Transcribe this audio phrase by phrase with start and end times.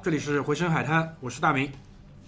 [0.00, 1.70] 好，这里是回声海滩，我是大明。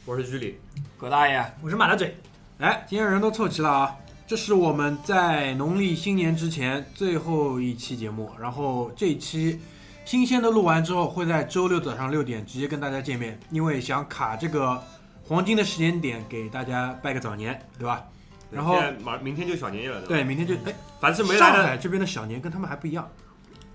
[0.04, 0.58] 我是居里，
[0.98, 2.14] 葛大爷，我是马大嘴，
[2.58, 3.96] 哎，今天人都凑齐了啊！
[4.26, 9.58] 这是我们在农历新年之前最后一期节目，然后这一期
[10.04, 14.78] 新鲜的录完之后，会在周六早上六点直接跟大家见面，因为想卡这个
[15.26, 18.04] 黄金的时间点给大家拜个早年，对吧？
[18.50, 23.10] 然后马明天就小年夜了，吧，对，明天就哎，凡是没上来的，海这边的小年跟他们还不一样，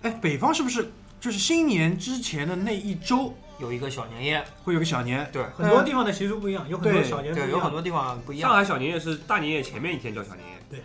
[0.03, 0.87] 哎，北方是不是
[1.19, 5.27] 就是新年之前的那一周有一个小年夜，会有个小年？
[5.31, 5.43] 对。
[5.57, 7.49] 很多地方的习俗不一样，有很多对对，小年不一样。
[7.51, 8.49] 有很多地方不一样。
[8.49, 10.81] 上海小年夜是大年夜前面一天叫小年夜，对，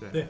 [0.00, 0.10] 对。
[0.10, 0.28] 对。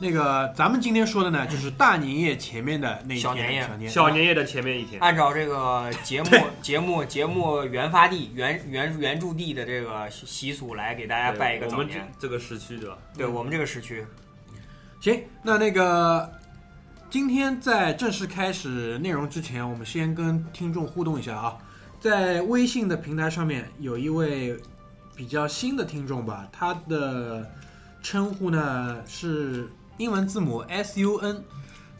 [0.00, 3.62] 那个咱们今天说的呢， 就是大年夜前面的那一天小年夜。
[3.62, 6.30] 小年小年夜的前面一天，按照这个节目
[6.62, 12.08] 节目节目原发地原原原住地的这个习习俗来给大家拜一个我们早年。
[12.16, 12.96] 这这个时区对吧？
[13.16, 14.06] 对我们这个时区，
[15.00, 16.32] 行，那那个
[17.10, 21.56] 今天在正式开始内容之前，我们先跟听众互动一下啊。
[21.98, 24.54] 在微信的平台上面有一位
[25.16, 27.50] 比较新的听众吧，他的
[28.02, 31.42] 称呼呢是英文字母 S U N，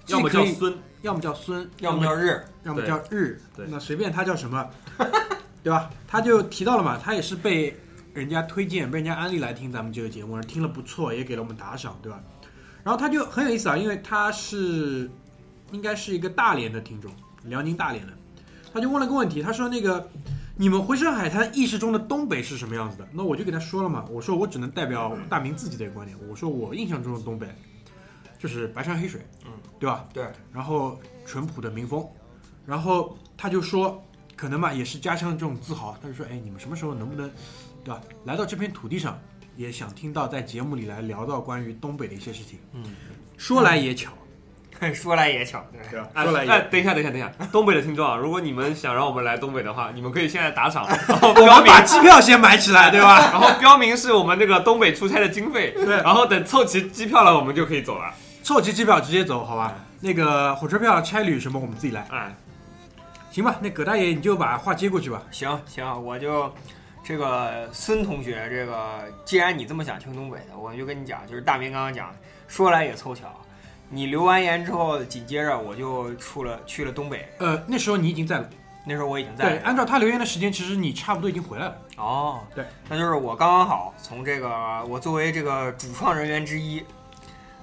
[0.08, 4.68] 要么叫孙，要么叫孙，要么叫日，要么叫日，对那随便他叫什么，
[5.64, 5.88] 对吧？
[6.06, 7.74] 他就提到了嘛，他也是被
[8.12, 12.20] 人家推荐、被人家安利来听咱们这个节目，听了不错，也给了我们打赏，对吧？
[12.88, 15.10] 然后他就很有意思啊，因为他是
[15.72, 17.12] 应该是一个大连的听众，
[17.44, 18.12] 辽宁大连的，
[18.72, 20.08] 他就问了个问题，他说那个。
[20.56, 23.06] 你们回声海滩意识中的东北是什么样子的？
[23.12, 27.46] 那我就给他说了嘛，我说我只能代表大明自己的观点，我说我印象中的东北
[28.38, 30.08] 就是白山黑水，嗯，对吧？
[30.12, 32.04] 对，然后淳朴的民风，
[32.66, 34.02] 然后他就说，
[34.34, 37.30] 可能嘛也是家乡这种自豪，他就说，哎，你们什么时候能不能，
[37.84, 38.00] 对吧？
[38.24, 39.16] 来到这片土地上，
[39.58, 42.60] 也想听到在节目里来聊到关于东北的一些事情。
[42.74, 42.84] 嗯，
[43.36, 44.12] 说来也巧，
[44.94, 53.18] 说来也巧，对说来也哎，等一下，等一下，等一下，东北的听众啊，如果你们想让我们来东北的话，你们可以现在打赏， 然后把机票先买起来，对吧？
[53.34, 58.14] 然后标明是我们那个东北出差的经费，对然后等凑齐机票了，我们就可以走了。
[58.44, 59.74] 凑齐机票直接走，好吧？
[60.00, 62.32] 那个火车票、差旅什么我们自己来，哎，
[63.32, 63.56] 行吧？
[63.60, 65.20] 那葛大爷你就把话接过去吧。
[65.32, 66.54] 行行，我就
[67.08, 72.14] 这个孙同学，这个既然你这么想听东北的，我就跟你讲，就是大明刚刚讲，
[72.48, 73.34] 说来也凑巧，
[73.88, 78.50] 你留完言之后，紧接着我就出了去了东北，呃，那时候你已经在了，
[78.84, 81.78] 那时候我已经在对，按照他留言的时间，其实你差不多已经回来了。
[81.96, 86.84] 哦，对，那就是我刚刚好从这个我作为这个主创人员之一，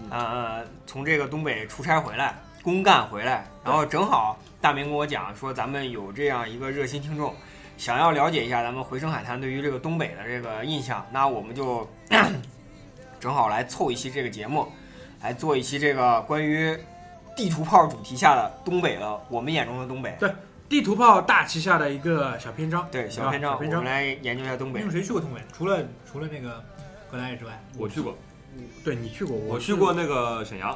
[0.10, 2.34] 呃，从这个东北出差回来，
[2.64, 7.32] 公干回来，然后正好大明跟我讲说，咱们有这样一个热心听众，
[7.78, 11.88] 想要了解一下咱们回声海滩对于这个东北的这个印象，那我们就
[13.20, 14.68] 正好来凑一期这个节目，
[15.22, 16.78] 来做一期这个关于
[17.36, 20.16] 地图炮主题下的东北的我们眼中的东北。
[20.20, 20.32] 对
[20.68, 24.92] 地图炮大旗下的一个小篇章，对，小篇章，篇章我们来研究一下东北你们。
[24.92, 25.40] 谁去过东北？
[25.54, 26.64] 除了除了那个
[27.12, 28.18] 葛大爷之外，我去过，
[28.84, 30.76] 对你去过，我去过那个沈阳。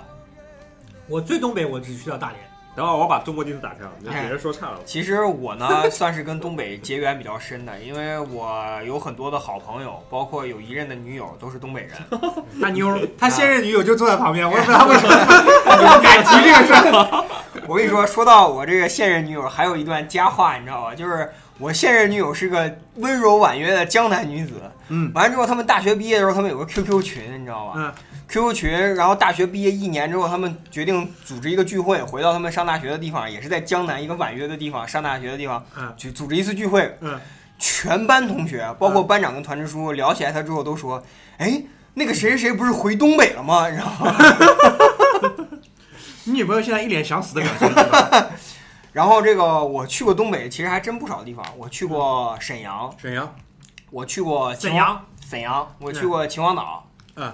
[1.07, 2.49] 我最东北我只去到大连。
[2.80, 4.80] 等会儿我把中国地图打开了，那哎别人说差了。
[4.86, 11.92] 其实我呢， 算是跟东北结缘比较深的，因为我有很多的好朋友，包括有一任的女友都是东北人。
[12.62, 17.26] 大妞儿，他现任女友就坐在旁边，我也不知道他 为什么不敢提这个事儿。
[17.68, 20.96] 我跟你说，说到我这个现任女友，还有一段佳话，你知道吧？
[20.96, 24.54] 就是我现任女友是个温柔婉约的江南女子。
[24.88, 27.74] 嗯，完了之后，他们大学毕业的时候，他们有个 QQ 群，你知道吧？
[27.75, 27.94] 嗯
[28.30, 36.96] QQ 群，然后大学毕业一年之后，他们决定组织一个聚会，回到他们上大学的地方，也是在江南一个婉约的地方上大学的地方，嗯去组织一次聚会。
[37.02, 37.20] 嗯，
[37.58, 41.04] 全班同学，包括班长跟团支书，聊起来他之后都说
[41.40, 41.62] ：“哎，
[41.96, 44.06] 那个谁谁谁不是回东北了吗？”然后，
[46.25, 48.28] 你女朋友现在一脸想死的表情，对吧
[48.94, 51.44] 然后这个我去过东北，其实还真不少地方。
[51.58, 53.36] 我去过沈阳，沈阳，
[53.90, 57.34] 我去过秦沈阳，沈阳，我去过秦皇岛，嗯，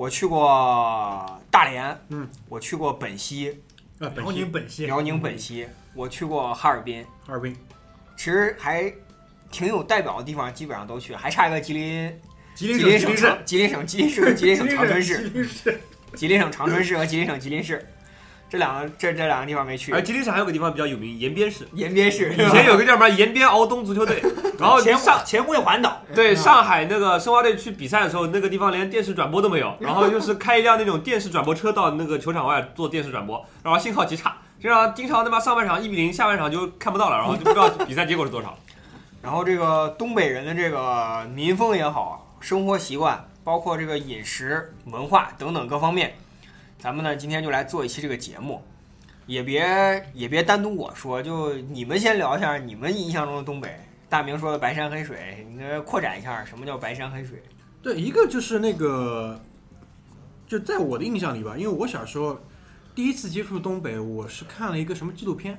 [0.00, 3.60] 我去过大连，嗯，我去过本溪，
[3.98, 7.54] 呃，本辽宁本溪，辽宁本溪，我去过哈尔滨，哈尔滨，
[8.16, 8.90] 其实还
[9.50, 12.18] 挺有代表的地方，基本上都去，还差一个吉林
[12.54, 15.80] 吉林吉林省省吉林市长吉林省吉林市和吉林省长春市，吉林市。
[16.14, 17.86] 吉林省长春市和吉林省吉林市，
[18.50, 19.92] 这两个这这两个地方没去。
[19.92, 20.02] 而。
[20.02, 21.68] 吉林省还有个地方比较有名，延边市。
[21.72, 23.08] 延边市以前有个叫什么？
[23.08, 24.20] 延边敖东足球队，
[24.58, 38.58] 然后前上前卫环岛，对上海那个申花队去比赛的时候，那个地方连电视转播都没有， 然后就是开一辆那种电视转播车到那个球场外做电视转播，然后信号极差，经常经常他妈上半场一比零，下半场就看不到了，然后就不知道比赛结果是多少。
[39.22, 46.14] 然后这个东北人的这个民风也好，生活习惯，包括这个饮食文化等等各方面，
[46.80, 48.62] 咱们呢今天就来做一期这个节目，
[49.26, 53.78] 也别也别单独我说，就你们先聊一下你们印象中的东北。
[54.08, 57.40] 大明说的白山黑水，你给扩展一下，什么叫白山黑水？
[57.80, 59.40] 对，一个就是那个，
[60.48, 62.36] 就在我的印象里吧，因为我小时候
[62.94, 65.56] 第一次接触东北，我是看了一个什么纪录片，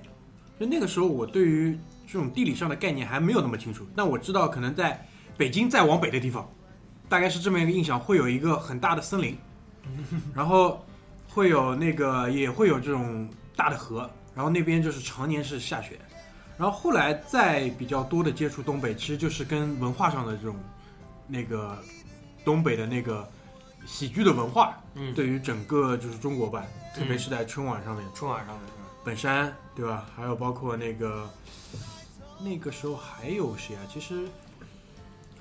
[0.59, 4.99] 就那个时候我对于这种地理上的概念还没有那么清楚，但我知道可能在
[5.37, 6.49] 北京再往北的地方，
[7.07, 9.37] 大概是这么一个印象，会有一个很大的森林，
[10.35, 10.83] 然后
[11.33, 15.99] 会有那个也会有这种大的河，然后那边就是常年是下雪。
[16.57, 20.55] 然后后来再比较多的接触东北，其实就是跟文化上的这种
[21.25, 21.77] 那个
[22.45, 23.27] 东北的那个
[23.85, 26.63] 喜剧的文化，嗯对于整个就是中国吧，
[26.95, 28.61] 特别是在春晚上面，春晚上的
[29.03, 30.05] 本山对吧？
[30.15, 31.27] 还有包括那个
[32.39, 33.81] 那个时候还有谁啊？
[33.91, 34.27] 其实、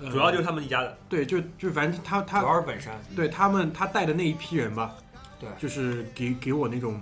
[0.00, 2.98] 呃主要就是他们一家的，对，就就反正他他主他要是本山。
[3.14, 4.94] 对他们他带的那一批人吧，
[5.40, 5.48] 对。
[5.58, 7.00] 就是给给我那种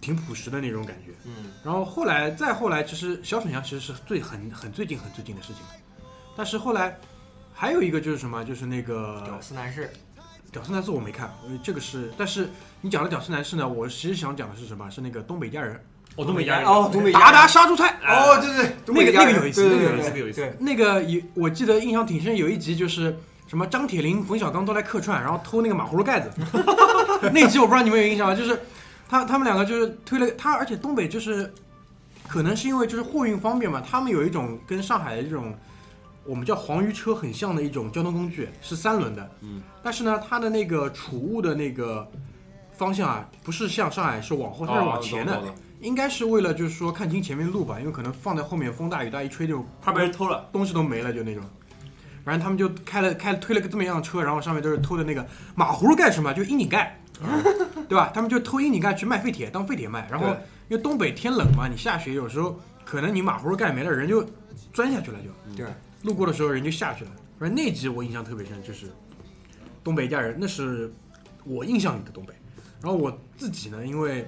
[0.00, 1.12] 挺朴实的那种感觉。
[1.24, 5.62] 嗯，然后后来再后来，其实小沈阳其实是最很很最近很最近的事情，
[6.36, 6.98] 但是后来
[7.54, 9.88] 还有一个就是什么，就是那个屌丝男士，
[10.50, 12.50] 屌丝男士我没看，呃这个是，但是
[12.80, 14.90] 你讲的屌丝男士呢，我其实想讲的是什么？
[14.90, 15.76] 是那个东北家人，
[16.16, 17.96] 哦，东北家人，哦，东北达达杀猪菜。
[18.04, 23.16] 哦，对对，那个那个有意思对对那个有意思那个有意思对，那个有我记得印象挺深，有一集就是
[23.52, 26.30] 什么张铁林、冯小刚都来客串，然后偷那个马葫芦盖子，
[27.34, 28.34] 那集我不知道你们有印象吗？
[28.34, 28.58] 就是
[29.06, 31.52] 他他们两个就是推了他，而且东北就是
[32.26, 35.54] 可能是因为就是货运方便嘛，他们有一种跟上海的这种
[36.24, 42.10] 我们叫黄鱼车很像的一种交通工具，是三轮的，嗯，但是呢，它的那个储物的那个
[42.72, 45.42] 方向啊，不是像上海是往后，它是往前的，
[45.82, 50.48] 应该是为了就是说看清前面路吧，因为可能放在后面风大雨大一吹就怕被人偷了。
[50.50, 51.44] 东西都没了，就那种。
[52.24, 56.98] 反正他们就开了开推了个这么一辆车，然后上面都是偷的那个马葫芦盖什么，就是窨井盖，
[57.88, 58.10] 对吧？
[58.14, 60.08] 他们就偷窨井盖去卖废铁，当废铁卖。
[60.10, 60.28] 然后
[60.68, 64.24] 因为东北天冷嘛，你下雪有时候可能你马葫芦盖没了，人就
[64.72, 65.66] 钻下去了，就对，
[66.02, 67.10] 路过的时候人就下去了。
[67.38, 68.86] 反正那集我印象特别深，就是
[69.82, 70.92] 东北一家人，那是
[71.44, 72.32] 我印象里的东北。
[72.80, 74.26] 然后我自己呢，因为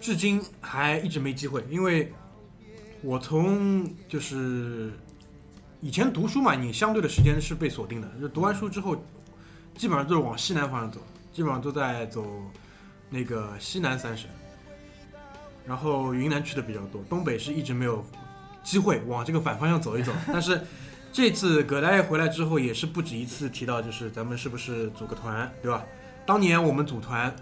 [0.00, 2.12] 至今还一直没机会，因为
[3.02, 4.92] 我从就是
[5.80, 8.96] 以前读书嘛，你相对的时间是被锁定的，就读完书之后，
[9.76, 11.00] 基本上都是往西南方向走，
[11.32, 12.26] 基本上都在走
[13.10, 14.28] 那个西南三省，
[15.66, 18.04] 然后云南去的比较多，东北是一直没有
[18.64, 20.12] 机会往这个反方向走一走。
[20.32, 20.60] 但是
[21.12, 25.84] 这次葛大爷回来之后，也是不止一次提到，就是咱们是不是组个团，对吧？
[26.24, 27.34] 当年我们组团，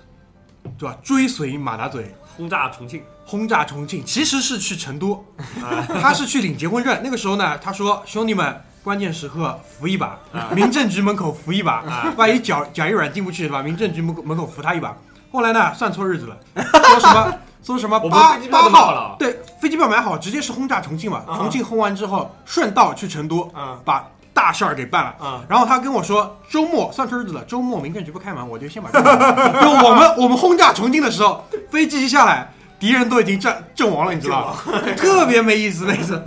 [0.79, 0.97] 对吧？
[1.03, 2.15] 追随马大嘴。
[2.37, 5.25] 轰炸重庆，轰炸重庆，其实是去成都，
[5.63, 7.01] 啊， 他是去领结婚证。
[7.03, 10.19] 那个时候呢，他说兄弟们，关键时刻扶一把，
[10.53, 11.85] 民政局门口扶一把，
[12.17, 13.63] 万一脚脚一软进不去，对吧？
[13.63, 14.97] 民政局门口门口扶他一把。
[15.31, 17.33] 后来呢，算错日子了，说什么？
[17.65, 19.01] 说什么八飞机票八都买好了。
[19.11, 21.25] 号，对，飞机票买好，直接是轰炸重庆嘛。
[21.37, 25.17] 重庆轰完之后，顺道去成都，嗯把大事儿给办了。
[25.23, 29.11] 嗯，然后他跟我说，周末算出日子了，周末民政局不开门，我就先把这个。
[29.63, 34.81] 就我们我们轰炸重庆的时候，飞机一下来，敌人都已经阵阵亡了，你知道吗？
[34.99, 36.21] 特别没意思那次，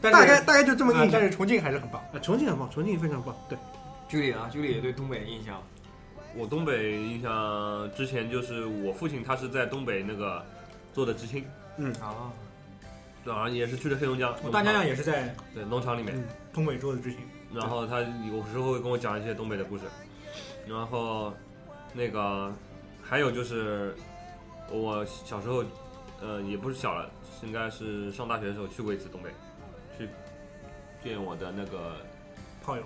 [0.00, 1.08] 但大概大概就这么印象。
[1.08, 2.00] 啊但是重庆还是很棒。
[2.14, 3.34] 啊，重庆很棒，重庆非常棒。
[3.48, 3.58] 对，
[4.08, 5.60] 居里啊，居里对东北的印象，
[6.36, 10.42] 我东北印象之前就是我父亲他是在东北那个
[10.94, 11.44] 做的知青，
[11.76, 12.30] 嗯啊，
[13.24, 16.14] 然后也是去的黑龙江，我大家长也是在对农场里面，
[16.52, 17.18] 东北桌子之行，
[17.54, 19.84] 然后他有时候会跟我讲一些东北的故事，
[20.66, 21.32] 然后
[21.92, 22.52] 那个
[23.02, 23.94] 还有就是
[24.70, 25.64] 我小时候，
[26.20, 27.10] 呃，也不是小了，
[27.42, 29.30] 应该是上大学的时候去过一次东北，
[29.96, 30.08] 去
[31.02, 31.96] 见我的那个。
[32.62, 32.82] 炮友、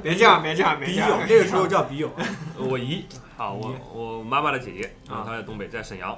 [0.00, 2.08] 别这样，别这样，别这样，，那个时候叫笔友。
[2.16, 2.24] 呃
[2.64, 3.04] 我姨，
[3.36, 6.16] 啊，我我妈妈的姐姐，然后啊她在东北，在沈阳，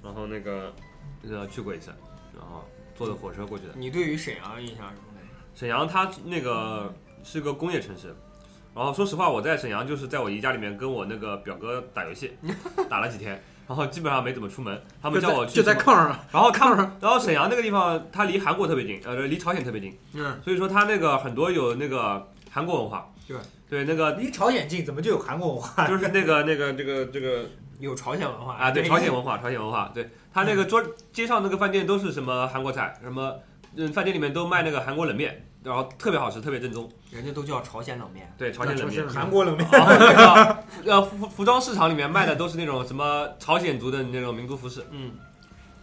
[0.00, 0.72] 然后那个
[1.28, 1.92] 呃去过一次，
[2.94, 3.72] 坐的火车过去的。
[3.76, 5.20] 你对于沈阳印象是什么？
[5.54, 8.14] 沈阳它那个是个工业城市，
[8.74, 12.32] 然后说实话，我在沈阳就是在我姨家里面跟我那个表哥打游戏，
[12.90, 14.82] 打了几天，然后基本上没怎么出门。
[15.00, 23.10] 他们叫我去就在炕上，然后炕上，然后沈阳那个地方，它离韩国特别近，呃，离朝鲜特别近，嗯，所以说它那个很多有那个韩国文化。
[23.26, 23.36] 对
[23.70, 25.88] 对，那个离朝鲜近，怎么就有韩国文化？
[25.88, 27.46] 就是那个那个这个这个
[27.78, 33.34] 有朝鲜文化啊，对，朝鲜文化，朝鲜文化，对，他那个桌街上那个饭店都是什么韩国菜，什么
[33.76, 36.88] 嗯，饭店里面都卖那个韩国冷面，然后特别好吃，特别正宗。
[37.10, 38.32] 人家都叫朝鲜冷面。
[38.38, 39.08] 对，朝鲜冷面。
[39.08, 39.68] 韩国冷面。
[39.70, 45.12] 然后那个呃服服装市场里面卖的都是那种什么朝鲜族的那种民族服饰，嗯，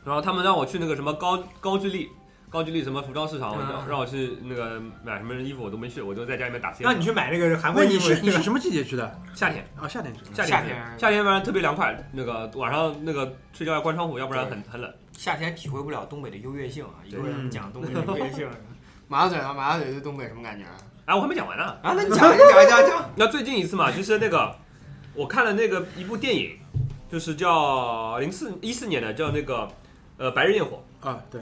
[0.06, 2.10] 然后他们让我去那个什么高高句丽。
[2.52, 6.84] 高句丽什么服装市场，嗯让让我去那个买什么衣服我都没去，我就在家里面打 CS。
[6.84, 9.20] 让你去买那个韩国那你衣服，是你是什么季节去的？
[9.34, 10.26] 夏天，啊，夏天去的。
[10.34, 14.94] 夏天夏天夏天晚上特别凉快，那个晚上那个睡觉要关窗户，要不然很很冷。
[15.14, 17.00] 夏天体会不了东北的优越性啊！
[17.06, 18.50] 一会儿讲东北的优越性。
[19.08, 20.76] 马嘴啊，马嘴对东北什么感觉啊？
[21.06, 21.64] 哎，我还没讲完呢。
[21.82, 23.10] 啊，那你讲，你讲，讲，讲。
[23.16, 24.54] 那最近一次嘛，就是那个
[25.14, 26.58] 我看了那个一部电影，
[27.10, 29.70] 就是叫零四一四年的，叫那个
[30.18, 31.42] 呃《白日焰火啊，对，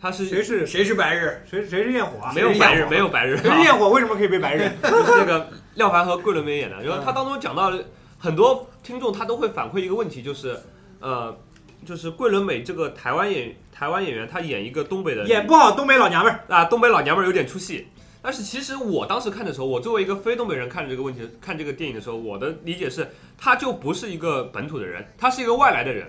[0.00, 1.42] 他是谁是谁是白日？
[1.48, 2.32] 谁谁是焰火啊？
[2.34, 3.90] 没有白日，没有白日，谁是焰火？
[3.90, 4.70] 为什么可以被白日？
[4.82, 7.84] 就 是那个廖凡和桂纶镁演的，然后他当中讲到了
[8.18, 10.58] 很多听众他都会反馈一个问题，就是
[11.00, 11.36] 呃，
[11.84, 17.88] 就是桂纶镁这个台湾演台湾演员，他演一个东北的演不好东北老娘们儿，啊，东北老娘们儿有点出戏。
[18.22, 23.06] 但是其实我当时看的时候，我作为一个非东北人看这个问题、看这个电影的时候，我的理解是，
[23.36, 26.08] 他就不是一个本土的人，他是一个外来的人，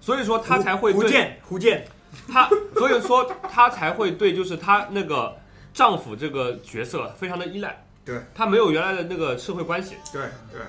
[0.00, 1.84] 所以说他才会对胡建，胡建，
[2.32, 5.36] 他，所以说她才会对就是她那个
[5.72, 10.60] 丈夫这个角色非常的依赖，对，她没有原来的那个社会关系，对对，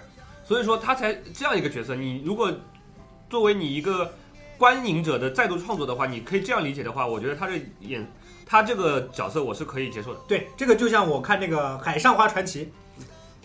[0.43, 1.95] 所以说她才这样一个角色。
[1.95, 2.51] 你如果
[3.29, 4.13] 作为你一个
[4.57, 8.05] 观影者的再度创作的话，你可以这样理解的话，我觉得她这演
[8.45, 10.19] 她这个角色我是可以接受的。
[10.27, 12.65] 对，这个就像我看那个《海上花传奇》，《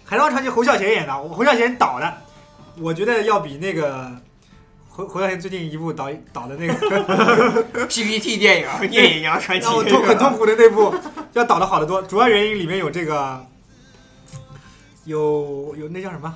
[0.05, 2.15] 海上花传奇》侯孝贤演的，侯孝贤导的，
[2.79, 4.11] 我觉得要比那个
[4.97, 10.95] 侯侯孝贤最近一部导导的那个 PPT 电影《聂隐娘传奇让我》痛很痛苦的那部，
[11.33, 12.01] 要导的好得多。
[12.03, 13.45] 主要原因里面有这个，
[15.05, 16.33] 有有那叫什么？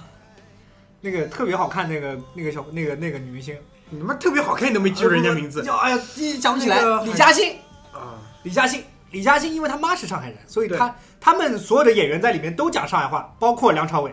[1.01, 3.57] 那个特别好看那个那个小那个那个女明星，
[3.91, 7.05] 你妈特别好看，你都没记住人家名字叫哎呀，一想不起来那个。
[7.05, 7.59] 李嘉欣，
[7.93, 8.19] 啊？
[8.43, 14.13] 李嘉欣，李嘉欣因为他妈是上海人，所以他他们所有的演员在里面都讲上海话，包括梁朝伟。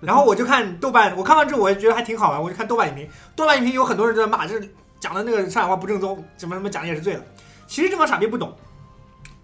[0.06, 7.22] 然后我就看豆瓣，我看完之后我也觉得还挺好玩，我就看豆瓣影评，豆瓣影评有很多人在骂，就是讲的那个上海话不正宗，什么什么讲的也是醉了。
[7.66, 8.56] 其实这帮傻逼不懂，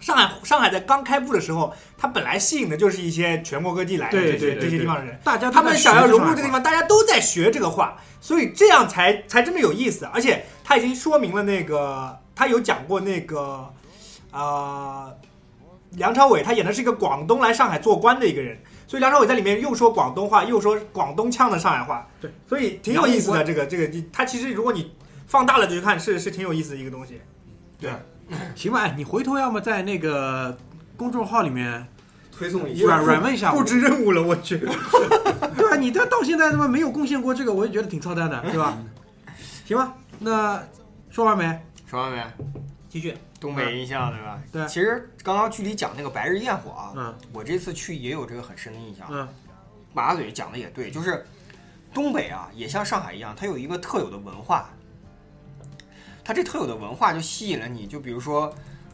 [0.01, 10.07] 上海上海在刚开埠的时候，他本来吸引的就是一些全国各地来的这些这些对对地方的人，大家他们想要融入这个地方，大家都在学这个话，所以这样才才真的有意思。
[10.13, 13.69] 而且他已经说明了那个，他有讲过那个，
[14.31, 15.15] 呃，
[15.91, 23.43] 梁朝伟他演的是一个广东来上海做官的一个人，所以梁朝伟在里面又说广东话，又说广东腔的上海话，对，所以挺有意思的。
[23.43, 24.93] 这个这个，他其实如果你
[25.27, 27.21] 放大了去看，是是挺有意思的一个东西。
[27.81, 27.91] 对，
[28.55, 30.57] 行吧，哎你回头要么在那个
[30.97, 31.87] 公众号里面
[32.31, 34.59] 推送一下软软问一下布置任务了，我去。
[35.57, 38.77] 对啊，你这到现在他妈没有贡献过这个，我也觉得挺操蛋的，对吧？
[39.65, 40.63] 行吧，那
[41.11, 41.59] 说完没？
[41.87, 42.23] 说完没？
[42.89, 43.15] 继续。
[43.45, 44.43] 东北印象对吧？
[44.51, 49.07] 对其实刚刚距离讲那个白日焰火啊，嗯我这次去也有这个很深的印象。
[49.11, 49.29] 嗯，
[49.93, 51.27] 马嘴讲的也对，就是
[51.93, 54.71] 东北啊，也像上海一样，它有一个特有的文化。
[56.25, 58.51] 它这特有的文化就吸引了你，就比如说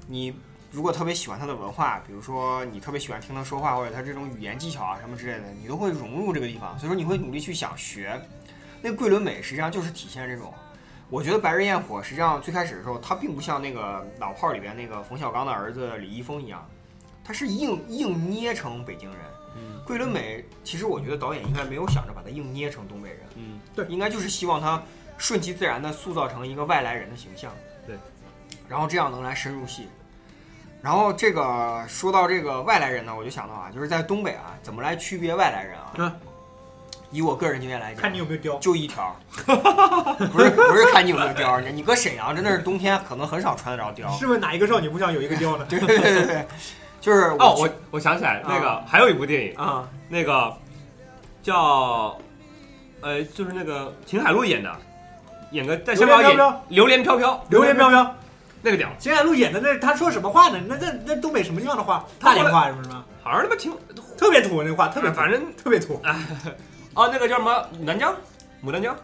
[0.08, 0.34] 你
[0.72, 8.20] 如果特别喜欢它的文化，比如说你特别喜欢听他说话，或者他这种语言技巧啊什么之类的，你都会融入这个地方，所以说你会努力去想学。
[8.82, 10.52] 那桂纶镁实际上就是体现这种。
[11.10, 16.64] 我觉得《白日焰火》实际上最开始的时候，他并不像那个老炮儿里边那个冯小刚的儿子李易峰一样，
[17.24, 19.18] 他是硬硬捏成北京人。
[19.56, 24.80] 嗯桂纶镁，其实我觉得导演应该没有想着把他硬捏成东北人，嗯，对应该就是希望他
[25.18, 27.50] 顺其自然的塑造成一个外来人的形象，
[27.84, 27.96] 对，
[28.68, 29.88] 然后这样能来深入戏。
[30.80, 35.92] 然后这个说到这个外来人呢，我就想到啊，就是在东北啊，怎么来区别外来人啊？
[35.96, 36.20] 嗯
[37.10, 38.58] 以我个人经验来讲，看你有没有貂。
[38.60, 39.14] 就一条，
[39.46, 44.18] 不是不是看你有没有貂儿，你搁沈阳真的是冬天可能很少穿得着貂儿。
[44.18, 45.66] 试问哪一个少女不想有一个貂呢？
[45.68, 46.46] 对对对对对，
[47.00, 50.56] 就是哦，我我想起来，那啊个还有一部电影，啊那个
[51.42, 52.16] 叫
[53.00, 54.70] 呃，就是那个秦海璐演的，
[55.52, 56.36] 演个在香港演
[56.68, 58.14] 榴莲飘飘，榴莲飘飘，榴莲飘飘，
[58.62, 60.60] 那个屌，秦海璐演的那他说什么话呢？
[60.68, 62.04] 那那那东北什么地方的话？
[62.20, 63.04] 大连话是不是吗？
[63.22, 63.72] 好像他妈挺
[64.16, 66.00] 特别土那话，特别土反正特别土。
[66.94, 68.14] 哦，那个叫什么牡丹江，
[68.64, 68.96] 牡丹江，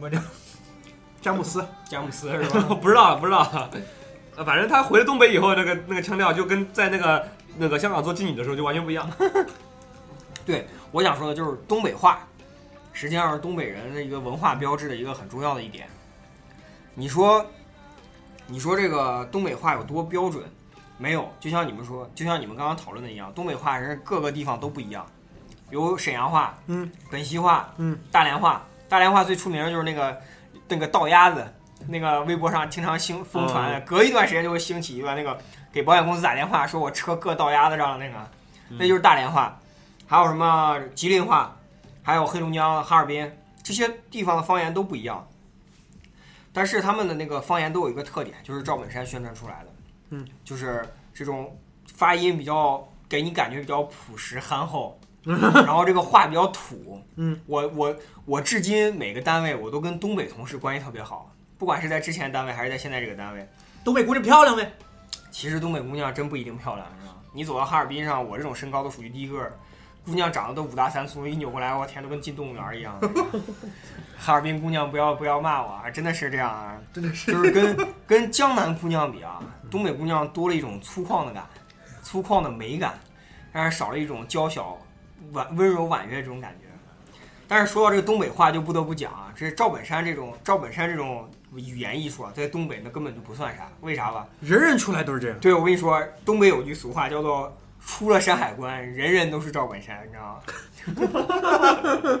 [0.00, 0.22] 牡丹江
[1.20, 2.74] 詹姆斯， 詹姆斯是吧？
[2.80, 3.68] 不知道不知道，
[4.36, 7.26] 呃，反正他回了东北以后，那个那个腔调就跟在那个
[7.56, 9.10] 那个香港做妓女的时候就完全不一样。
[10.44, 12.20] 对我想说的就是东北话，
[12.92, 15.88] 实际上是东北人的一个文化标志的一个很重要的一点。
[16.94, 17.44] 你说，
[18.46, 20.44] 你说这个东北话有多标准？
[20.98, 25.04] 没有，就像你们说，就像你们刚刚讨论的一样，东北话人各个地方都不一样，
[25.82, 28.62] 有沈阳话，嗯，本溪话，嗯，大连话。
[28.88, 30.20] 大连话最出名的就是那个
[30.68, 31.44] 那个倒鸭子，
[31.88, 35.36] 那个微博上经常兴疯传的，隔一段时间就会兴起一个那个
[35.72, 38.30] 给保险公司打电话说我车搁倒鸭子上了那个，
[38.78, 39.58] 那就是大连话。
[40.06, 41.56] 还有什么吉林话，
[42.02, 43.30] 还有黑龙江、哈尔滨
[43.62, 45.26] 这些地方的方言都不一样，
[46.52, 49.66] 但是他们的那个方言都有一个特点，就是赵本山宣传出来的，
[50.10, 51.58] 嗯，就是这种
[51.94, 63.48] 发音比较给你感觉比较朴实憨厚，然后这个话比较土，嗯，我我我至今每个单位我都跟东北同事关系特别好，不管是在之前单位还是在现在这个单位，
[63.82, 64.72] 东北姑娘漂亮呗？
[65.30, 67.20] 其实东北姑娘真不一定漂亮，你知道吗？
[67.32, 69.58] 你走到哈尔滨上，我这种身高都属于低个儿，
[70.04, 73.00] 姑娘长得都五大三粗，一扭过来，我天，都跟进动物园一样。
[74.16, 79.40] 哈尔滨姑娘不要不要骂我啊，真的是这样啊， 真的是就是跟跟江南姑娘比啊，
[79.70, 81.44] 东北姑娘多了一种粗犷的感，
[82.02, 82.94] 粗犷的美感，
[83.52, 84.78] 但是少了一种娇小、
[85.32, 86.66] 婉温柔婉约这种感觉。
[87.46, 94.26] 但是说到这个东北话，就不得不讲啊，这赵本山这种赵本山这种语言艺术啊，在东北那根本就不算啥，为啥吧？
[94.40, 95.38] 人人出来都是这样。
[95.40, 97.54] 对，我跟你说，东北有句俗话叫做
[97.86, 100.42] “出了山海关，人人都是赵本山”，你知道
[102.14, 102.20] 吗？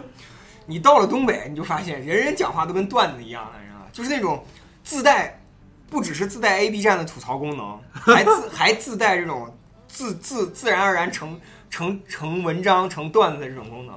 [0.66, 3.86] 你到了东北，你就发现人人讲话都跟段子一样的，你知道吗？
[3.92, 4.44] 就是那种
[4.84, 5.40] 自带，
[5.88, 9.56] 不只是自带 A B 站的吐槽功能，还自 还自带这种
[9.88, 11.40] 自自自然而然成
[11.74, 13.96] 成成文章、成段子的这种功能。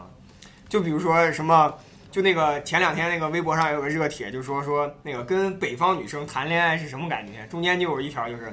[0.67, 1.71] 就比如说什么，
[2.09, 7.45] 就那个前两天那个微博上有个热帖，就说说那个跟北方女生谈恋爱是什么感觉？
[7.47, 8.51] 中间就有一条就是，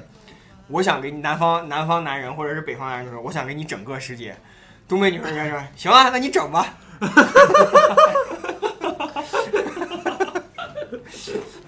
[0.67, 4.35] 我想给你南方南方男人或者是北方男人就说，我想给你整个世界。
[4.87, 6.77] 东北女生就说，行啊，那你整吧。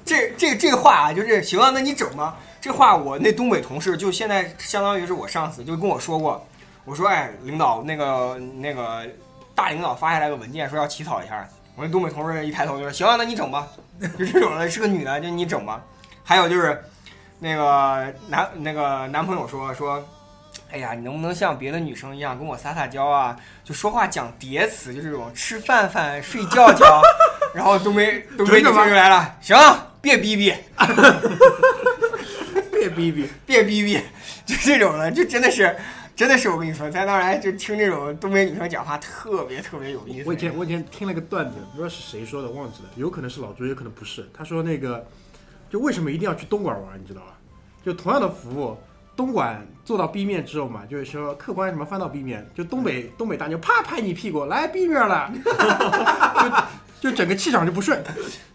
[0.06, 2.38] 这这这话啊，就是行啊，那你整吧。
[2.62, 6.48] 这话我那东北同事就现在相当于是我上司，就跟我说过，
[6.88, 9.06] 我说哎，领导那个那个
[9.54, 11.45] 大领导发下来个文件，说要起草一下。
[11.76, 13.67] 我那东北同事一抬头就说：“行啊，那你整吧。
[14.17, 15.84] ”就这种的，是个女的，就你整吧。
[16.23, 16.82] 还有就是，
[17.39, 20.02] 那个男那个男朋友说说，
[20.71, 23.38] 哎呀，你能不能像别的女生一样跟我撒撒娇啊？
[23.65, 27.02] 就说话讲叠词，就这种吃饭饭、睡觉觉。
[27.54, 30.54] 然后东北东北女生就来了，行啊，别逼逼，
[32.71, 34.02] 别逼逼，别逼逼，
[34.45, 35.76] 就这种的，就真的是。
[36.18, 40.28] 真的是我跟你说，在那儿来就听这种东北女生讲话，特别特别有意思。
[40.28, 44.28] 我以前我以前听了个段子，不知道是谁说的，忘记了，有可能是老朱，有可能不是。
[44.34, 45.08] 他说那个，
[45.70, 47.38] 就为什么一定要去东莞玩，你知道吧？
[47.86, 48.76] 就同样的服务，
[49.16, 55.32] 东莞做到 B 面之后嘛，就是说客观什么翻到 B 面，就东北东北大妞啪拍你屁股来 B 面了，
[57.00, 58.04] 就就整个气场就不顺。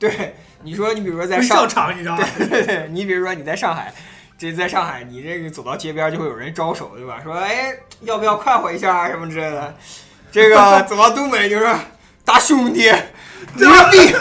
[0.01, 2.27] 对，你说你比如说在不上笑场，你知道吗？
[2.37, 3.94] 对对对，你比如说你在上海，
[4.42, 7.20] 这在上海，你这个走到街边就会有人招手，对吧？
[7.22, 9.72] 说哎，要不要快活一下啊什么之类的。
[10.33, 11.66] 这个 走到东北就是
[12.24, 12.90] 大兄弟，
[13.55, 14.12] 牛逼！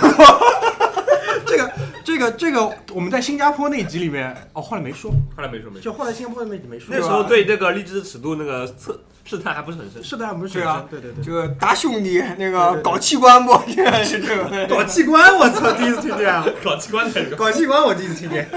[1.47, 1.71] 这个
[2.03, 5.81] 这个这个，我们在新加坡那集里面，哦，后来没说，后来没说没说。
[5.81, 6.89] 就后来新加坡那集没说。
[6.91, 10.03] 那时候对这个荔枝的尺度那个测试探还不是很深。
[10.03, 11.23] 试探还，不是很深对啊对对对。
[11.23, 13.59] 这个大兄弟，那个对对对搞器官不？
[13.75, 14.67] 这个是这个。
[14.67, 16.45] 搞器官，我操，第一次听见啊！
[16.63, 18.47] 搞器官的搞器官，我第一次听见。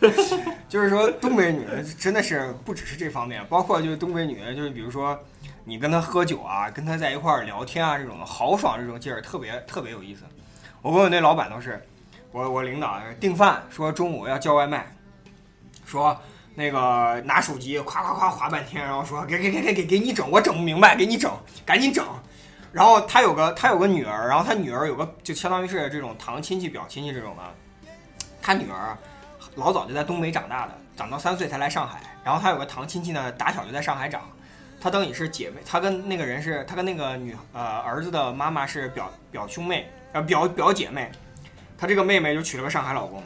[0.68, 5.18] 就是说，东北女人真的是不只是这方面，包括就是东北女人，就是比如说
[5.64, 10.22] 你跟她喝酒啊，跟她在一块儿聊天啊，这种豪爽这种劲儿，特别特别有意思。
[10.82, 11.82] 我跟我那老板都是，
[12.30, 14.86] 我我领导订饭说中午要叫外卖，
[15.84, 16.16] 说
[16.54, 21.32] 那个拿手机夸夸夸划半天，然后说给给给给给给你整，我整不明白，给你整，
[21.66, 22.06] 赶紧整。
[22.70, 27.42] 然后他有个他有个女儿，然后他女儿有个就相当于是这种堂亲戚表亲戚这种的，
[28.40, 28.96] 他女儿。
[29.58, 32.00] 老早就在东北长大的，长到三岁才来上海。
[32.24, 34.22] 然后他有个堂亲戚呢，打小就在上海长。
[34.80, 41.10] 他等于是姐妹，他跟那个人是，他跟那个女呃儿子的妈妈是表表兄妹，呃表表姐妹。
[41.76, 43.20] 他这个妹妹就娶了个上海老公。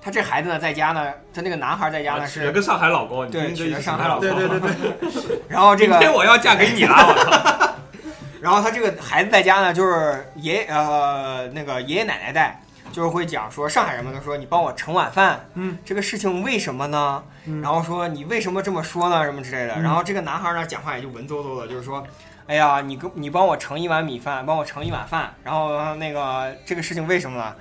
[0.00, 5.40] 他这孩子呢，在家呢，他那个男孩在家呢是娶了个上海老公，对娶了上海老公，对对对对。
[5.48, 7.74] 然后这个今天我要嫁给你了，我操！
[8.40, 12.60] 然后他这个孩子在家呢，就是爷呃那个爷爷奶奶带。
[12.94, 17.24] 就是会讲说上海人们都说你帮我盛碗饭，嗯，这个事情为什么呢？
[17.46, 19.24] 嗯然后说你为什么这么说呢？
[19.24, 19.74] 什么之类的。
[19.74, 22.06] 嗯然后这个男孩呢讲话也就文绉绉的，就是说，
[22.46, 27.52] 哎呀，你给你帮我盛一碗米饭，帮我盛一碗饭，然后那个这个事情为什么呢？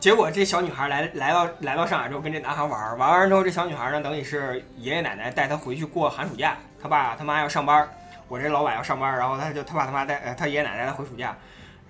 [0.00, 7.88] 结果这小女孩来来到来到上海之后跟这男孩玩，玩完之后这小女孩呢等于是爷爷奶奶带她回去过寒暑假，她爸他妈要上班，
[8.26, 11.36] 我这老板要上班，然后她就她爸他妈带呃他爷爷奶奶带她回暑假。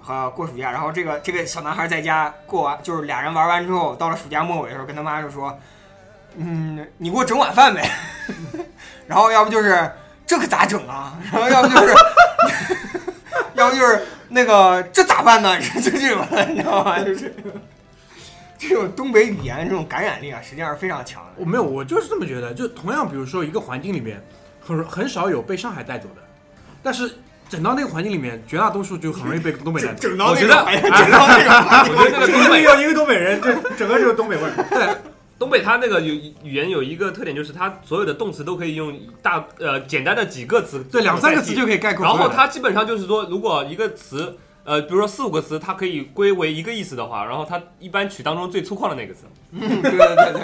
[0.05, 5.59] 和过暑假，然后这个这个小男孩在家过完，就是俩人玩完之后，到了暑假末尾的时候，跟他妈就说
[6.37, 7.91] ：“嗯，你给我整晚饭呗。
[9.09, 9.91] ”然后要不就是
[10.27, 11.19] 这可咋整啊？
[11.33, 11.95] 然后要不就是，
[13.55, 15.59] 要不就是那个这咋办呢？
[15.81, 16.99] 就这种，你知道吗？
[17.03, 17.35] 就是
[18.59, 21.33] 这种东北语言这种感染力啊，实际上是非常强的。
[21.37, 22.53] 我没有，我就是这么觉得。
[22.53, 24.23] 就同样，比如说一个环境里面，
[24.61, 26.23] 很很少有被上海带走的，
[26.83, 27.19] 但是
[27.55, 29.95] 整到那个环境里面，绝大多数就很容易被东北人。
[30.01, 31.51] 整到那我觉得种环境，整到那个
[31.95, 34.51] 我觉得那个东北有一个东北人，这整个就是东北味儿。
[34.69, 34.97] 对，
[35.39, 36.13] 东北它那个有
[36.43, 42.13] 语言有一个特点，就是它所有的动词都可以用大呃简单的几个词对，两三个词就可以概括然。
[42.13, 49.27] 后它基本上就是说，如果一个词，呃，比如说四五个词，它可以归为一个意思的话，然后它一般取当中最粗犷的那个词。
[49.53, 50.43] 嗯，对对对对，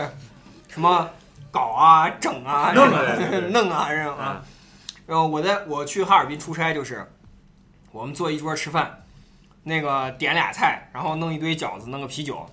[0.69, 1.11] 什么
[1.51, 3.03] 搞啊、整啊、弄啊
[3.51, 4.41] 弄啊这种啊。
[5.11, 7.05] 然后我在我去哈尔滨出差，就是
[7.91, 9.03] 我们坐一桌吃饭，
[9.65, 12.47] 那个点俩菜，然后弄一堆饺子，弄个啤酒。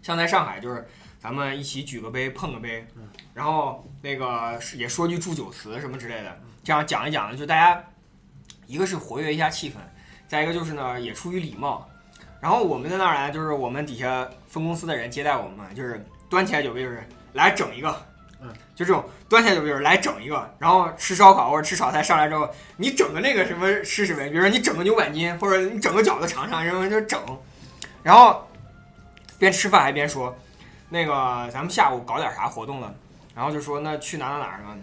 [0.00, 0.86] 像在上海，就是
[1.18, 2.86] 咱们一起举个杯，碰个杯，
[3.34, 7.84] 然后那个也说句祝酒词什么之类的，这样讲一讲呢，就大家
[8.68, 9.78] 一个是活跃一下气氛，
[10.28, 11.90] 再一个就是呢也出于礼貌。
[12.40, 18.06] 然后我们在那儿来，就是我们底下分公司的人接待我们嘛，就是端起来酒杯就是来整一个，
[18.40, 27.20] 嗯，就这种端起来酒杯就是来整一个，然后吃烧烤或者吃炒菜上来之后，你整个那个什么试试呗，比如说你整个牛板筋或者你整个饺子尝尝，然后就整，
[28.02, 28.48] 然后
[29.38, 30.36] 边吃饭还边说，
[30.88, 32.94] 那个咱们下午搞点啥活动了，
[33.34, 34.76] 然后就说那去哪哪哪儿呢？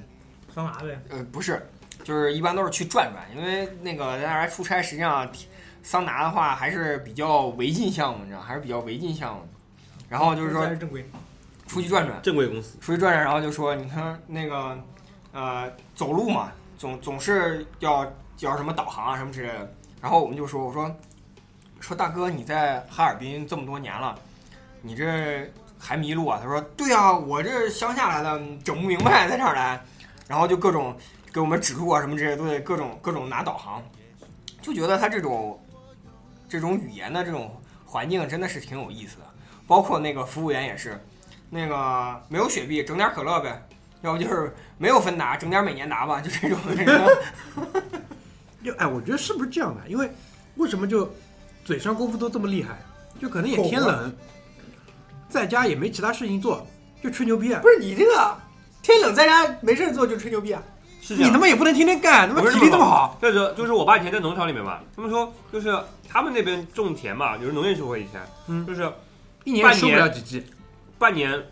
[0.53, 1.69] 桑拿呗，呃，不是，
[2.03, 5.29] 就是一般都是去转转，因为那个在那儿来出差，实际上
[5.81, 9.47] 桑拿的话还是比较违禁项目，你知道，还是比较违禁项目。
[10.07, 11.09] 然后就是说正规。
[11.67, 14.78] 出去转转，正规公司，出去转转，然后就说你看那个
[15.32, 18.06] 呃走路嘛，总总是要
[18.39, 19.73] 要什么导航啊什么之类的。
[20.01, 20.95] 然后我们就说我说
[21.80, 24.17] 说大哥你在哈尔滨这么多年了，
[24.82, 26.39] 你这还迷路啊？
[26.41, 29.84] 他说对啊，我这乡下来的，整不明白在这儿来，
[30.28, 30.95] 然后就各种
[31.34, 33.84] 给我们指路啊什么之类的，都得各种各种拿导航，
[34.62, 35.60] 就觉得他这种
[36.47, 39.25] 这种语言的这种环境真的是挺有意思的。
[39.67, 41.04] 包括那个服务员也是，
[41.55, 43.65] 那个没有雪碧，整点可乐呗，
[44.01, 46.59] 要不就是没有芬达，整点美年达吧，就这种。
[46.75, 47.15] 这种
[48.63, 49.81] 就哎，我觉得是不是这样的？
[49.87, 50.11] 因为
[50.55, 51.09] 为什么就
[51.63, 52.77] 嘴上功夫都这么厉害？
[53.21, 54.13] 就可能也天冷，
[55.29, 56.67] 在家也没其他事情做，
[57.01, 57.69] 就吹牛逼啊不！
[57.69, 58.37] 是你这个
[58.81, 60.61] 天冷在家没事做就吹牛逼啊？
[61.01, 61.39] 是这样你他。
[61.39, 65.73] 妈也不能天天干，他妈体力这么好，就是就是我爸以前在农场里面嘛，他们说就是
[66.09, 68.91] 他们那边种田嘛，就是农业社会以前，嗯就是
[69.43, 70.43] 一年收不了几季。
[70.97, 71.43] 半年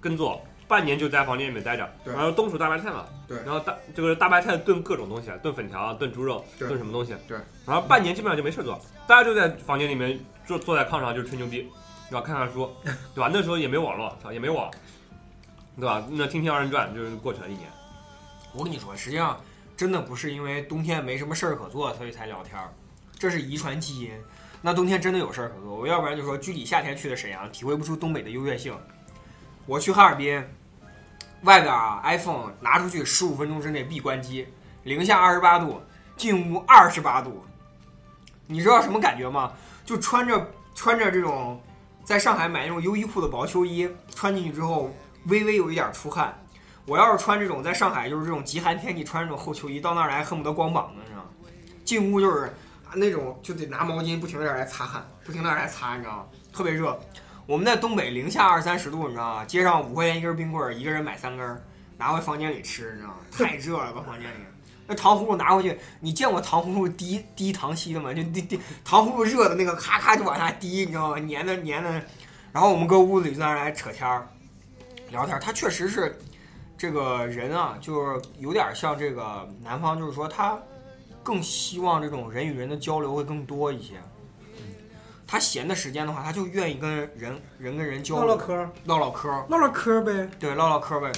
[0.00, 11.68] 耕作，半年就在房间里面待着，对然后冬储大白菜嘛，对然后大这个大白菜炖各种东西，炖粉条、炖猪肉、对炖什么东西，对，然后半年基本上就没事做，大家就在房间里面坐坐在炕上就吹牛逼，
[12.08, 12.20] 对吧？
[12.20, 12.70] 看看书，
[13.14, 13.30] 对吧？
[13.32, 14.70] 那时候也没网络，操也没网，
[15.76, 16.04] 对吧？
[16.10, 17.68] 那听听二人转就是过去了一年，
[18.54, 19.38] 我跟你说，实际上
[19.76, 22.72] 真的不是因为冬天没什么事儿可做，所以才聊天儿，
[23.18, 24.10] 这是遗传基因。
[24.64, 28.72] 那冬天真的有事儿可做，我要不然就说居里夏天去的沈阳，体会不出东北的优越性。
[29.66, 30.42] 我去哈尔滨，
[31.42, 34.46] 外边啊 iPhone 拿出去十五分钟之内必关机，
[34.84, 35.82] 零下二十八度，
[36.16, 37.44] 进屋二十八度，
[38.46, 39.52] 你知道什么感觉吗？
[39.84, 41.60] 就穿着穿着这种
[42.04, 44.94] 在上海买那种优衣库的薄秋衣，穿进去之后
[45.26, 46.32] 微微有一点出汗。
[46.86, 51.24] 我要是穿这种在上海就是这种极寒天气穿这种厚秋衣，到那儿来恨不得光膀子，你知道吗？
[51.84, 52.52] 进屋就是
[52.94, 56.26] 那种就得拿毛巾不停的来擦汗，不停的来擦，你知道吗？
[56.52, 56.98] 特别热。
[57.46, 59.44] 我们在东北零下二三十度，你知道吗？
[59.44, 61.62] 街上五块钱一根冰棍，一个人买三根，
[61.98, 63.16] 拿回房间里吃，你知道吗？
[63.30, 64.36] 太热了，搁房间里。
[64.86, 68.12] 那糖葫芦拿回去，你见过糖葫芦滴滴糖稀的吗？
[68.14, 71.20] 就滴滴糖葫芦热的那个，咔咔就往下滴，你知道吗？
[71.20, 71.90] 粘的粘的。
[72.52, 74.28] 然后我们搁屋子里在那来扯天儿，
[75.10, 75.38] 聊天。
[75.40, 76.18] 他确实是
[76.76, 80.58] 这个人啊，就是有点像这个南方，就是说他
[81.22, 83.94] 更希望这种人与人的交流会更多一些。
[85.26, 91.10] 他闲的时间的话，他就愿意跟人人跟人交流，唠唠嗑，唠唠嗑，唠唠嗑呗，对，唠唠嗑呗。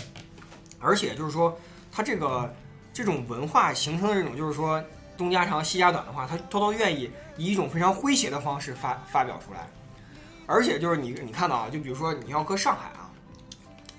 [0.79, 1.59] 而且就是说，
[1.91, 2.55] 他这个
[2.93, 4.81] 这种文化形成的这种，就是说
[5.17, 9.69] 东家长西家短的话，他他都愿意以一种非常诙谐的方式发发表出来。
[10.47, 13.11] 而且就是你你看到啊，就比如说你要搁上海啊，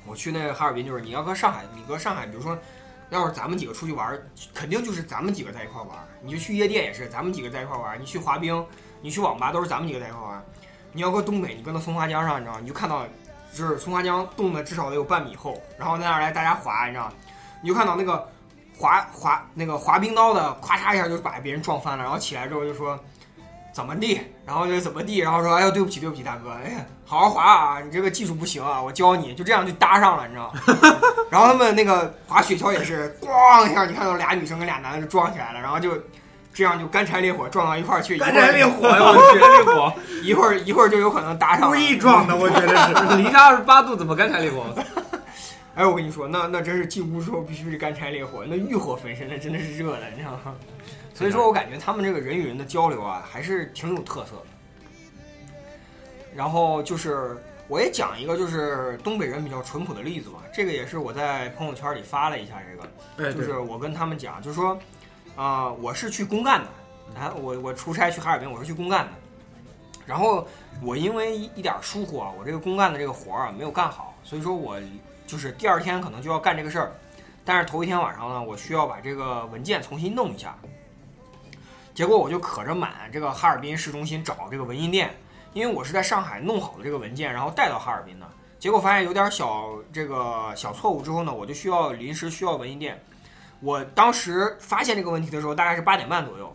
[0.06, 2.58] 我去那个哈尔滨，就是你要搁上海，你搁上海，比如说
[3.10, 4.20] 要是咱们几个出去玩，
[4.54, 5.90] 肯定就是咱们几个在一块玩。
[6.22, 8.00] 你就去夜店也是，咱们几个在一块玩。
[8.02, 8.66] 你去滑冰，
[9.02, 10.44] 你去网吧都是咱们几个在一块玩。
[10.92, 13.06] 你要搁东北，你搁那松花江上，你知道，你就看到
[13.54, 17.12] 就是松花江冻的至少得有半米厚，然后在那儿来大家滑，你知道，
[17.62, 18.28] 你就看到那个
[18.78, 23.00] 滑滑那个滑冰刀的，咔嚓一下就把别人撞翻了，然后起来之后就说
[23.76, 30.98] 怎么地，然后就怎么地，然后说哎呦对不起对不起大哥，哎呀好好滑啊，你这个技术不行啊，我教你，就这样就搭上了，你知道吗？
[31.30, 35.92] 然后他们那个滑雪橇也是咣一下，你看到俩女生跟俩男的就撞起来了，然后就
[36.54, 38.96] 这样就干柴烈火撞到一块儿去，干柴烈火呀！
[38.98, 41.82] 我去，烈火， 一会儿一会儿就有可能搭上故了。
[41.82, 42.94] 意撞的，我觉得是。
[43.22, 44.64] 零下二十八度怎么干柴烈火？
[45.76, 50.56] 哎，我跟你说，那那真是进屋之后必须是干柴烈火，那欲火焚身，那真的是热的，你知道吗？
[51.16, 54.46] 所以说我感觉他们这个人与人的交流啊，还是挺有特色的。
[56.36, 57.38] 然后就是
[57.70, 60.40] 我也讲一个，就是东北人比较淳朴的例子吧。
[60.54, 62.62] 这个也是我在朋友圈里发了一下，
[63.18, 64.78] 这个就是我跟他们讲，就是说，
[65.38, 69.12] 啊、我是去公干的，啊，我我出差去哈尔滨，我是去公干的。
[70.06, 70.46] 然后
[70.82, 74.78] 我因为一一点疏忽啊，我这个公干的这个活儿啊没有干好，所以说我
[75.26, 76.92] 就是第二天可能就要干这个事儿，
[77.46, 80.54] 但是头一天晚上呢，我需要把这个文件重新弄一下。
[81.96, 85.16] 结果我就可着满这个哈尔滨市中心找这个文印店，
[85.54, 88.30] 因为我是在上海弄好的这个文件，然后带到哈尔滨的。
[88.60, 93.02] 结果发现有点小这个小错误之后呢，我就需要临时需要文印店。
[93.62, 96.54] 我当时发现这个问题的时候，大概是八点半左右，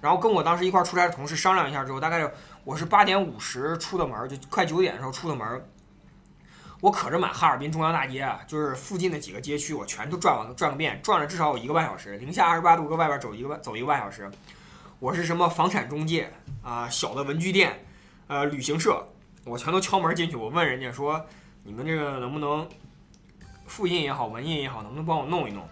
[0.00, 2.26] 然后跟我当时一块出差的同事商量一下之后，大概
[2.64, 5.68] 我是八点五十出的门，就快九点的时候出的门。
[6.80, 14.30] 我可着满哈尔滨中央大街啊，就是附近的几个街区，我全都转完转个遍，转了至少有一个半小时，零下二十八度，搁外边走一个半走一个半小时。
[15.00, 16.28] 我是什么房产中介
[16.62, 17.84] 啊、小的文具店，
[18.26, 19.06] 呃，旅行社，
[19.44, 20.34] 我全都敲门进去。
[20.34, 21.24] 我问人家说，
[21.62, 22.68] 你们这个能不能
[23.66, 25.62] 复印也好，文印也好，能不能帮我弄一弄？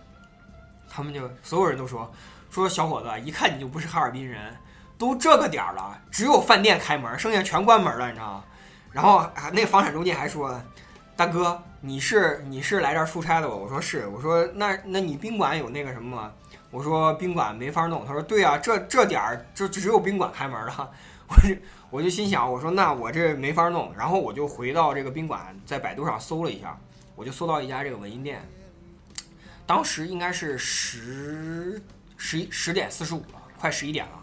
[0.88, 2.10] 他们就所有人都说
[2.50, 4.56] 说小伙子，一看你就不是哈尔滨人，
[4.96, 8.44] 都这个点儿了，只有饭店开门，剩下全关门了，你知道吗？
[8.92, 10.58] 然后，那个房产中介还说，
[11.16, 13.54] 大哥，你是你是来这儿出差的吧？
[13.54, 16.32] 我说是，我说那那你宾馆有那个什么吗？
[16.76, 20.90] 我说宾馆没法弄，他说对啊，这这点儿就只有宾馆开门了。
[21.26, 21.56] 我就
[21.88, 26.78] 我就心想，我说那我这没法弄，然后我就回到这个宾馆，在百度上搜了一下，
[27.14, 28.46] 我就搜到一家这个文印店，
[29.64, 31.82] 当时应该是十
[32.18, 34.22] 十一十点四十五了，快十一点了。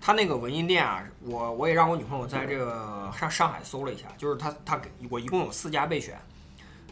[0.00, 6.16] 他那个文印店啊，我我也让我女朋友在这个上上海搜了一下，就是他他给我一共有四家备选，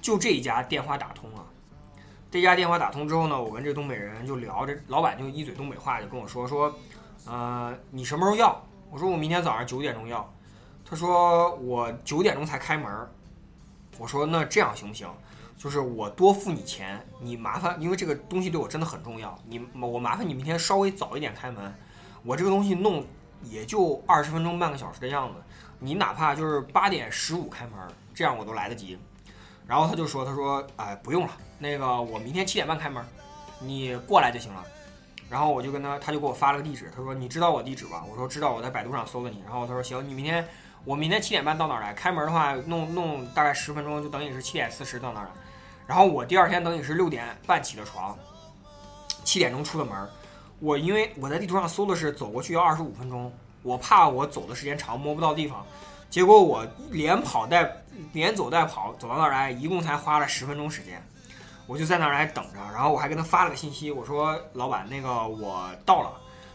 [0.03, 1.47] 就这一家电话打通了。
[2.31, 6.75] 这家电话打通之后呢，我跟这东北人就聊，这老板就一嘴东北话就跟我说说，
[7.27, 8.63] 呃，你什么时候要？
[8.91, 10.33] 我说我明天早上九点钟要。
[10.85, 13.09] 他说我九点钟才开门。
[13.99, 15.09] 我说那这样行不行？
[15.57, 21.75] 就是我多付你钱，你麻烦，因为这个东西对我真的很重要，你我麻烦你明天稍微早一点开门，
[22.23, 23.03] 我这个东西弄
[23.43, 25.37] 也就二十分钟半个小时的样子，
[25.79, 27.73] 你哪怕就是八点十五开门，
[28.13, 28.99] 这样我都来得及。
[29.67, 33.05] 然后他就说，他说，哎，不用了，那个我明天七点半开门，
[33.59, 34.65] 你过来就行了。
[35.29, 38.05] 然后我就跟他，他就给我发了个地址，他说你知道我地址吧？
[38.09, 39.43] 我说知道，我在百度上搜的你。
[39.45, 40.47] 然后他说行，你明天
[40.85, 45.31] 我明天七点半到那儿来，开门的话弄弄大概十分钟，就等于是七点四十到那儿来。
[45.85, 48.17] 然后我第二天等于是六点半起的床，
[49.25, 50.09] 七点钟出的门。
[50.61, 55.67] 我因为我在地图上搜的是走过去要二十五分钟，我怕我走的时间长摸不到地方，
[56.09, 61.03] 结果我连跑带连走带跑走到那儿来，一共才花了十分钟时间。
[61.67, 66.13] 我就在那儿来等着，然后我还跟他发了个信息，我说老板那个我到了，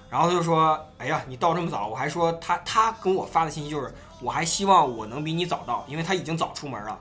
[0.10, 6.98] 然后他就说哎呀你到这么早，我还说他他跟我发的信息就是我还希望我能比你早到，因为他已经早出门了，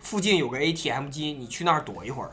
[0.00, 2.32] 附近有个 ATM 机，你去那儿躲一会儿。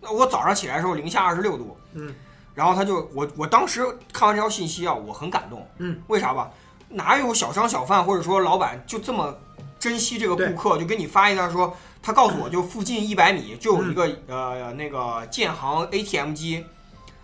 [0.00, 2.14] 那我早上起来的时候零下二十六度，嗯，
[2.54, 6.50] 然后他就我我当时看完这条信息啊，我很感动，嗯，为啥吧？
[6.92, 9.36] 哪有小商小贩或者说老板就这么
[9.78, 16.64] 珍惜这个顾客，就给你发一条说，他告诉我就附近一百米就有一个、呃那个建行 ATM 机，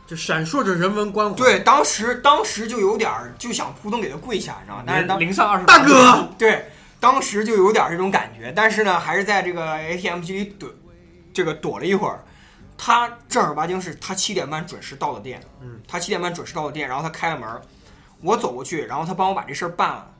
[0.07, 1.37] 就闪烁着人文关怀。
[1.37, 4.85] 对，当时当时就有点儿就想扑通给他跪下，你知道吗？
[4.87, 6.66] 但是当零上二十大哥，对，
[6.98, 10.68] 当时就有点儿这种感觉，但是呢，还是在这个 ATM 机里躲，
[11.33, 12.24] 这个躲了一会儿。
[12.81, 17.61] 他正儿八经是他七点半准时到的店，嗯，他七点半准时到的店，然后他开了门儿，
[18.22, 20.11] 我走过去，然后他帮我把这事儿办了，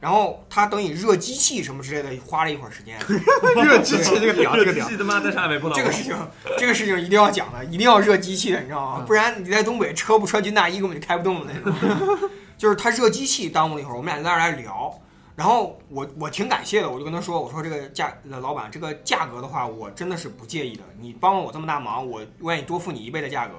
[0.00, 2.98] 然后他等你热机器什么之类的，花了一会儿时间。
[3.64, 6.16] 热机器这个屌，这个屌他妈在上海没碰到这个事情，
[6.58, 9.04] 这个事情一定要讲的，一定要热机器的，你知道吗？
[9.06, 12.18] 不然你在东北车不穿军大衣根本就开不动的那种。
[12.58, 14.92] 就是他热机器耽误了一会儿，我们俩在那儿来聊，
[15.34, 23.52] 然后我我挺感谢的，我就跟他说，我说这个价呃老板这个价格的话，我真的是不介意的，你帮了我这么大忙，我愿意多付你一倍的价格。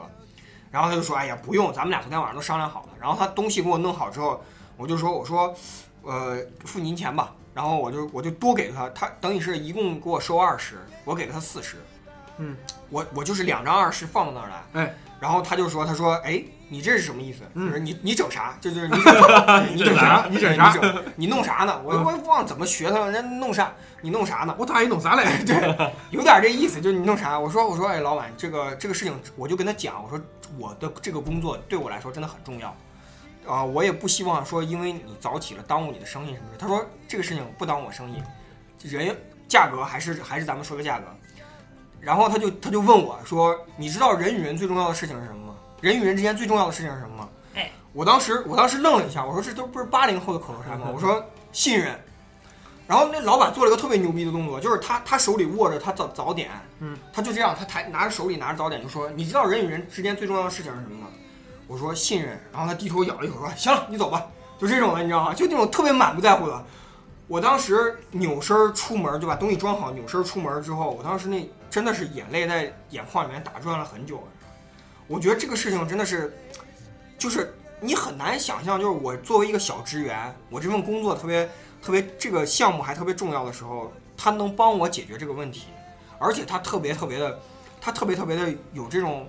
[0.72, 2.90] 然后他就说，哎呀不用，咱们俩昨天晚上都商量好了。
[3.00, 4.44] 然后他东西给我弄好之后，
[4.76, 5.56] 我就说我说，
[6.04, 7.34] 呃付您钱吧。
[7.54, 11.78] 然后我就我就多给了他，他等于是一共给我收二十，我给了他四十。
[12.38, 12.56] 嗯，
[12.90, 17.40] 我我就是两张二十放到那儿来，哎，然后他就说，他说，哎，你这是什么意思？
[17.56, 18.56] 嗯就是你你整啥？
[18.62, 19.66] 这就是你整啥？
[19.74, 20.28] 你整啥？
[20.30, 21.82] 你整啥你整 你弄啥呢？
[21.84, 23.74] 我嗯我也忘了怎么学他了，人家弄啥？
[24.02, 24.56] 你弄啥呢？
[24.60, 25.24] 我咋也弄啥嘞？
[25.44, 27.40] 对，有点这意思，就是你弄啥？
[27.40, 30.24] 我说我说，哎，老板，这个这个事情，我就跟他讲，我说
[30.58, 32.76] 我的这个工作对我来说真的很重要，
[33.48, 36.58] 啊、我也不希望说因为你早起了耽误你的生意什么的。
[36.58, 38.22] 他说这个事情不耽误我生意，
[38.82, 39.16] 人
[39.48, 41.06] 价格还是还是咱们说的价格。
[42.00, 45.56] 然后他就他就问我说，你知道人与人最重要的事情是什么吗？
[45.82, 47.30] 人与人之间最重要的事情是什么吗？
[47.56, 50.90] 哎，我当时我当时愣了一下，我说这都不是八零后的口头禅吗？
[50.94, 52.00] 我说信任。
[52.88, 61.08] 然后那老板做了一个特别牛逼的动作，就是他他手里握着他早早点，嗯，他就这样，他抬拿着手里拿着早点就说：“你知道人与人之间最重要的事情是什么吗？”
[61.68, 62.40] 我说信任。
[62.52, 64.26] 然后他低头咬了一口说：“行了，你走吧。”
[64.58, 65.34] 就这种的，你知道吗？
[65.34, 66.66] 就那种特别满不在乎的。
[67.28, 74.26] 我当时扭身儿出门，就把东西装好，扭身儿出门之后，我当时那真的是眼泪在眼眶里面打转了很久。
[75.08, 76.36] 我觉得这个事情真的是，
[77.18, 81.50] 就是你很难想象，就是我作为一个小职员，我这份工作特别
[81.88, 85.68] 特别这个项目还特别重要的时候，他能帮我解决这个问题，
[86.20, 87.40] 而且他特别特别的，
[87.80, 89.26] 他特别特别的有这种，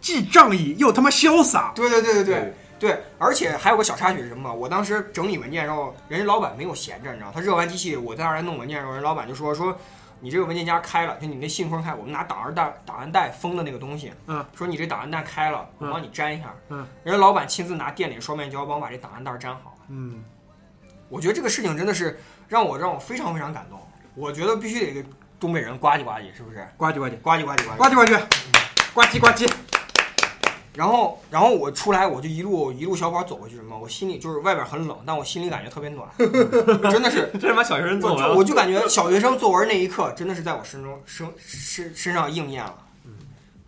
[0.00, 1.72] 既仗义又他妈潇洒。
[1.74, 4.54] 对对对对对对，而且还有个小插曲是什么？
[4.54, 9.76] 我当时整理文件的时候，人家老板没有闲着，你知道，他热完机器，我在那儿弄文件的时候，人老板就说说。
[10.20, 19.76] 你这个文件夹开了，就你那信封开，我们拿档案袋档案袋封的那个东西，嗯，说你这档案袋开了，我嗯帮你粘一下，嗯，人家老板亲自拿店里双面胶帮我把这档案袋粘好。
[19.86, 20.24] 嗯，
[21.08, 22.18] 我觉得这个事情真的是
[22.48, 23.78] 让我让我非常非常感动。
[24.14, 25.08] 我觉得必须得给
[25.40, 26.66] 东北人呱唧呱唧，是不是？
[26.76, 27.76] 呱唧呱唧，呱唧呱唧呱唧。
[27.76, 28.20] 呱唧呱唧，
[28.94, 29.50] 呱唧呱唧。
[30.74, 33.76] 然后，然后我出来，我就一路一路小跑走回去，什么？
[33.76, 36.08] 我心里就是外边很冷，但我心里感觉特别暖，
[36.90, 37.30] 真的是。
[37.40, 42.74] 这他妈小学生作文，我就感觉小学生作文那一刻真的是在我身中身身身上应验了。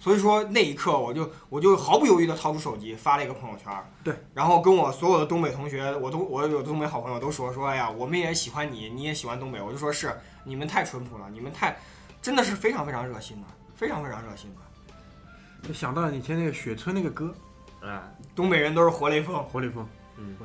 [0.00, 3.70] 所以说那一刻，我就我就毫不犹豫的掏出手机发了一个朋友圈，
[4.02, 11.76] 对，然后跟我所有的东北同学，我都我有东北好朋友都说说，哎呀，我们也喜欢你，你也喜欢东北，我就说是你们太淳朴了，你们太
[12.20, 17.32] 真的是非常非常热心的，非常非常热心的，就想到了以前那个雪村那个歌。
[17.82, 17.98] 哎，
[18.34, 19.82] 东北人都是活雷锋，《活雷锋》，
[20.18, 20.36] 嗯，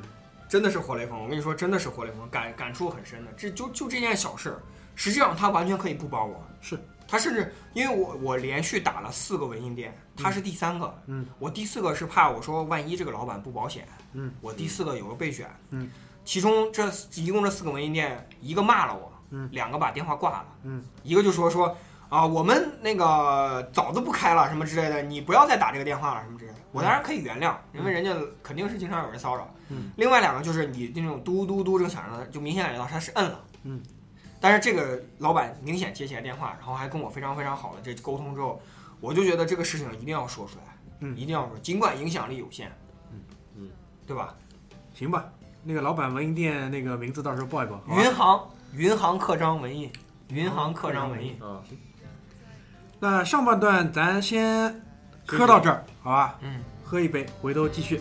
[0.48, 3.32] 真的是活雷锋，我跟你说，真的是活雷锋，感感触很深的。
[3.36, 4.62] 这就就这件小事儿，
[4.94, 15.90] 实际上他完全可以不帮我，是他甚至因为我我连续打了四个文印店，他是第三个，嗯，我第四个是怕我说万一这个老板不保险，嗯，我第四个有个备选，嗯，
[16.24, 21.76] 其中这一共这四个文印店，一个骂了我，嗯，两个把电话挂了，嗯，一个就说说
[22.08, 26.58] 啊，我们那个早都不开了什么之类的，你不要再打这个电话了什么之类的。
[26.72, 29.48] 我当然可以原谅，因为人家肯定是经常有人骚扰。
[29.68, 33.44] 嗯，另外两个就是你那种嘟嘟嘟这个响声，就明显感觉到他是摁了。
[33.64, 33.82] 嗯，
[34.46, 38.62] 但是这个老板明显接起来电话，然后还跟我非常非常好的这沟通之后，
[39.00, 42.70] 我就觉得这个事情一定要说出来，嗯一定要说，尽管影响力有限，
[43.10, 43.20] 嗯
[43.56, 43.70] 嗯，
[44.06, 44.36] 对吧？
[44.94, 45.24] 行吧？
[45.64, 47.82] 那个老板文印店那个名字到时候报一报。
[47.88, 49.90] 云航云航刻章文印，
[50.28, 51.60] 云航刻章文印，啊，
[53.00, 54.80] 那上半段咱先
[55.26, 56.38] 喝到这儿，好吧？
[56.42, 58.00] 嗯，喝一杯，回头继续。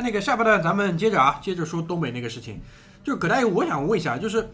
[0.00, 2.60] 那个下半段咱们接着啊，接着说东北那个事情。
[3.04, 4.46] 就是葛大爷，我想问一下，就是，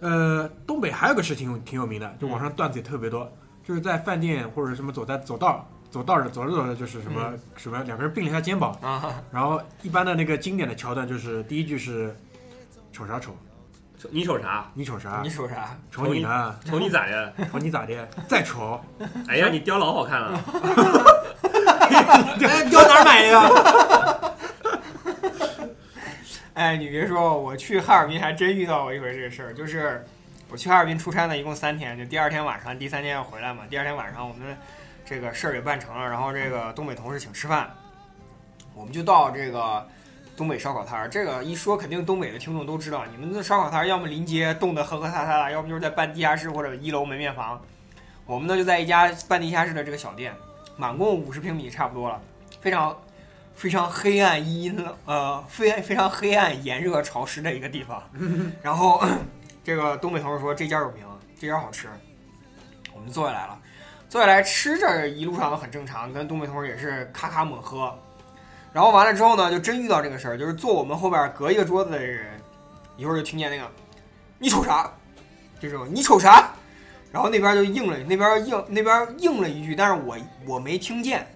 [0.00, 3.30] 呃，东北还有个事情挺有名的，就网上段子也特别多，
[3.62, 12.16] 就是在饭店或者什么走在走道走道着走着走着就是什么、什么两个人并了一下肩膀，啊，然后一般的那个经典的桥段就是第一句是
[12.90, 13.36] 瞅啥瞅，
[14.08, 14.70] 你瞅啥？
[14.72, 15.28] 你瞅啥你？
[15.28, 15.76] 瞅啥？
[15.90, 17.34] 瞅你呢，瞅你咋的？
[17.52, 18.08] 瞅你咋的？
[18.26, 18.80] 再瞅，
[19.28, 20.40] 哎呀，你雕老好看了。
[22.48, 24.29] 哎，掉哪儿买的呀？
[26.60, 30.04] 哎，你别说，我去哈尔滨还真遇到过一回这事儿，就是
[30.50, 33.62] 我去哈尔滨出差呢，一共三天，就第二天晚上，第三天要回来嘛。
[33.70, 34.54] 第二天晚上我们
[35.02, 37.70] 这个事儿也办成了，然后这个东北同事请吃饭，
[38.74, 39.88] 我们就到这个
[40.36, 41.08] 东北烧烤摊儿。
[41.08, 47.58] 这个一说，肯定东北的听众都知道，你们的烧烤摊儿要么临街冻得呵呵塌塌的，要么就是在半地下室或者一楼门面房。
[48.26, 50.34] 我们呢就在一家半地下室的这个小店，
[50.76, 52.20] 满共五十平米差不多了，
[52.60, 52.94] 非常
[53.60, 58.02] 非常黑暗阴呃非非常黑暗炎热潮湿的一个地方。
[58.62, 59.04] 然后
[59.62, 61.04] 这个东北同事说这家有名，
[61.38, 61.86] 这家好吃，
[62.94, 63.58] 我们坐下来了。
[64.08, 67.94] 坐下来吃，这一路上都很正常，跟东北同事也是咔咔猛喝。
[68.72, 72.40] 然后完了之后呢，就真遇到这个事儿，就是坐我们后边隔一个桌子的人，
[72.96, 73.70] 一会儿就听见那个
[74.38, 74.90] 你瞅啥，
[75.60, 76.50] 就是你瞅啥，
[77.12, 81.26] 然后那边就应了，那边应那边应了一句，但是我我没听见，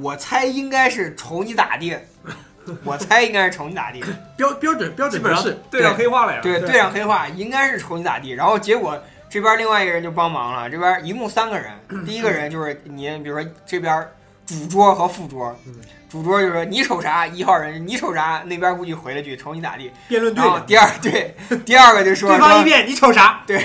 [0.00, 1.96] 我猜应该是瞅你咋地，
[2.84, 4.02] 我猜应该是瞅你咋地，
[4.36, 6.40] 标标准标基本上准是对上黑话了呀。
[6.42, 8.30] 对，对对上黑话，应该是瞅你咋地。
[8.30, 11.70] 然后结果这边另外一个人就帮忙了，这边一共三个人，
[12.06, 14.06] 第一个人就是你，比如说这边
[14.46, 15.74] 主桌和副桌嗯，
[16.08, 19.90] 主桌就说你瞅啥，一号人你瞅啥，那边估计回了句瞅你咋地。
[20.08, 21.34] 辩论队的，然后第二对，
[21.64, 23.42] 第二个就说说对方一辩，你瞅啥？
[23.46, 23.64] 对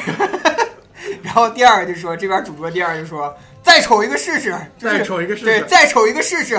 [1.21, 3.35] 然后第二个就说这边主桌，第二个就说
[3.65, 6.53] 再瞅一个试试，就是再瞅一个试试对，再瞅一个试试。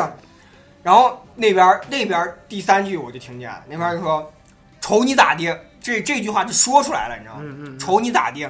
[0.82, 4.32] 然后那边那边第三句我就听见了，那边就说
[4.80, 7.40] 瞅你咋的，这这句话就说出来了，你知道吗？
[7.44, 8.46] 嗯嗯，瞅你咋地，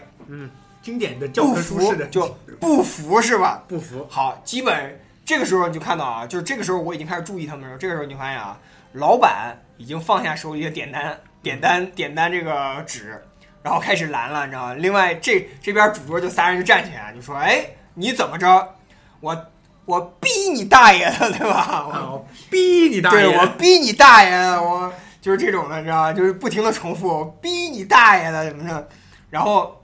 [0.83, 3.63] 经典的教不科书服式的就不服是吧？
[3.69, 8.59] 不服，好，基本这个时候你就看到啊，就是这个时候我已经开始注意他们的时候，这个时候你就发现啊，
[8.93, 13.21] 老板已经放下手里的点单点单点单这个纸，
[13.63, 14.75] 然后开始拦了，你知道吗？
[14.75, 17.67] 另外这这边主桌就仨人就站起来就说：“哎，
[17.97, 18.75] 你怎么着？
[19.21, 19.47] 我
[19.87, 21.87] 我逼你大爷的， 对吧？
[21.89, 23.23] 我逼你大爷！
[23.23, 26.13] 对我逼你大爷的，我就是这种的，你知道吗？
[26.13, 28.89] 就是不停的重复，我逼你大爷的什么的。
[29.31, 29.83] 然后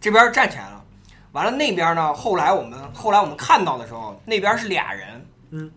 [0.00, 0.82] 这边站起来了，
[1.32, 2.12] 完了那边呢？
[2.12, 5.70] 后来我们后来我们看到的时候，那边是俩人，嗯，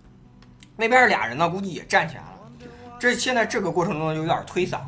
[0.76, 2.68] 那边是俩人呢，估计也站起来了。
[3.00, 4.80] 这现在这个过程中有点推搡，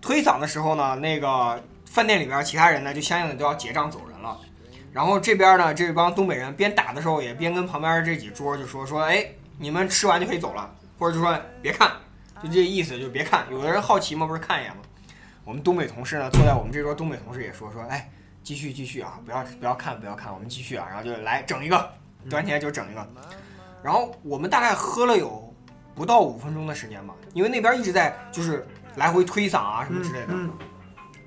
[0.00, 4.11] 推搡的时候呢，那个饭店里边其他人呢就相应的都要结账走人了。
[4.92, 9.26] 然后这边呢，这帮东北人边打的时候也边跟旁边这几桌就说说，哎，
[9.58, 11.90] 你们吃完就可以走了，或者就说别看，
[12.42, 13.46] 就这意思，就别看。
[13.50, 14.82] 有的人好奇嘛，不是看一眼吗？
[15.44, 18.10] 我们东北同事呢，坐在我们这桌，东北同事也说说，哎，
[18.42, 21.90] 继续继续啊，不要不要看不要看，我们继续啊，然后就来整一个，
[22.28, 23.08] 端起来就整一个。
[23.82, 25.52] 然后我们大概喝了有
[25.94, 28.66] 不到五分钟的时间吧，因为那边一直在就是
[28.96, 30.28] 来回推搡啊什么之类的。
[30.30, 30.52] 嗯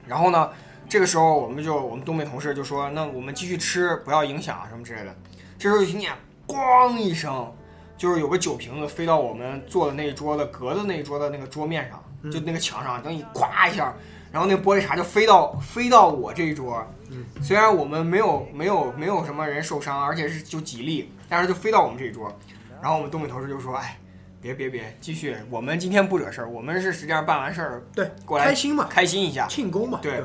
[0.08, 0.52] 然后呢，
[0.88, 5.16] 这个时候我们就我们东北同事就说，那我们继续吃，不要影响啊什么之类的。
[5.58, 6.12] 这时候就听见
[6.48, 7.52] 咣一声，
[7.98, 13.94] 就是有个酒瓶子飞到我们坐的那一桌的隔的那一桌的那个桌面上，就那个墙上，等你咵一下，
[14.32, 16.86] 然后那玻璃碴就飞到飞到我这一桌。
[17.12, 22.36] 嗯虽然我们没有没有没有什么人受伤，而且是就几例，但是就飞到我们这一桌。
[22.82, 23.98] 然后我们东北同事就说：“哎，
[24.42, 30.24] 别别别，继续，我们今天不惹事儿，我们是实际上办完事儿对，过来开心嘛，开心一下。”庆功嘛，对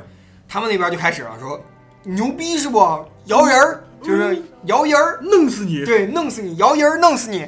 [0.51, 1.59] 他们那边就开始了，说
[2.03, 2.79] 牛逼是不？
[3.27, 5.85] 摇人儿就是摇人儿，弄死你！
[5.85, 7.47] 对，弄死你，摇人儿弄死你。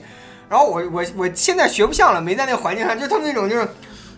[0.48, 3.66] 然后我我我现在学不像了，没在那个环境上，就他们那种就是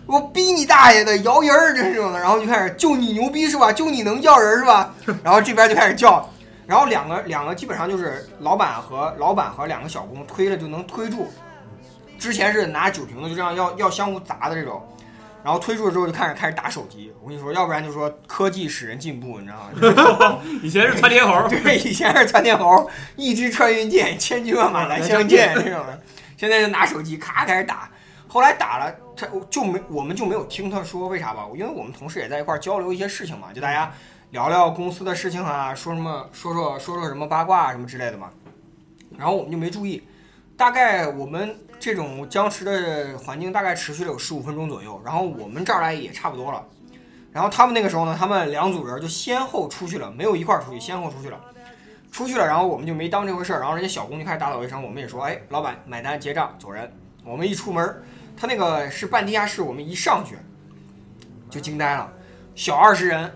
[0.05, 3.71] 我逼你大爷的摇人儿这种的，然后就开始就你牛逼是吧？
[3.71, 4.93] 就你能叫人是吧？
[5.23, 6.29] 然后这边就开始叫，
[6.67, 11.27] 然后两个两个基本上就是老板和老板和两个小工推了就能推住。
[12.19, 14.81] 之前是拿酒瓶子就这样要要相互砸的这种，
[15.45, 17.13] 然后推出了之后就开始开始打手机。
[17.21, 20.41] 我跟你说，要不然就说科技使人进步，你知道吗？
[20.63, 26.01] 以前是窜天猴， 对，以前是窜天猴，一支穿云箭，千军万马来相见那种的。
[26.35, 27.91] 现在就拿手机咔开始打，
[28.27, 31.45] 后来打了，他就没我们就没有听他说为啥吧？
[31.53, 33.93] 因为我们同事也在一块儿交流一些事情嘛，就大家
[34.31, 38.31] 聊聊公司的事情啊，说什么说说说说什么八卦啊什么之类的嘛。
[39.15, 40.03] 然后我们就没注意，
[40.57, 41.55] 大概我们
[41.85, 46.65] 这种僵持的环境大概持续了有十五分钟左右，然后我们这儿来也差不多了。
[47.31, 51.39] 然后他们那个时候呢，他们两组人就先后出去了，没有一块儿出去，先后出去了。
[52.11, 56.91] 出去了，然后我们就没当这回事儿，然后人家小工就开始打扫卫生，我们也说，哎，老板买单结账走人。
[57.23, 58.01] 我们一出门，
[58.35, 60.37] 他那个是半地下室，我们一上去
[61.51, 62.11] 就惊呆了，
[62.55, 63.31] 小二十人，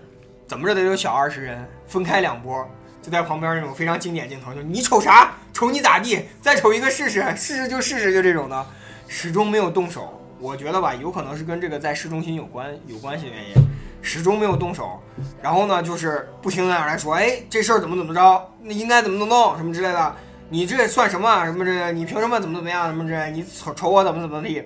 [0.48, 2.68] 怎么着得有小二十人，分开两波，
[3.02, 8.66] 就在旁边那种非常经典镜头，就你瞅啥，瞅你咋地，再瞅一个试试，试试就试试，就这种的，
[9.08, 10.20] 始终没有动手。
[10.38, 13.54] 我觉得吧，有可能是跟这个在市中心有关有关系的原因，
[14.00, 15.02] 始终没有动手。
[15.42, 20.16] 然后呢，就是不停的来说，哎，这事儿怎么怎么着，那应该怎么怎么弄，什么之类的。
[20.48, 21.44] 你这算什么啊？
[21.44, 21.92] 什么这？
[21.92, 22.86] 你凭什么怎么怎么样？
[22.88, 23.30] 什么之类？
[23.30, 24.62] 你瞅瞅我怎么怎么地？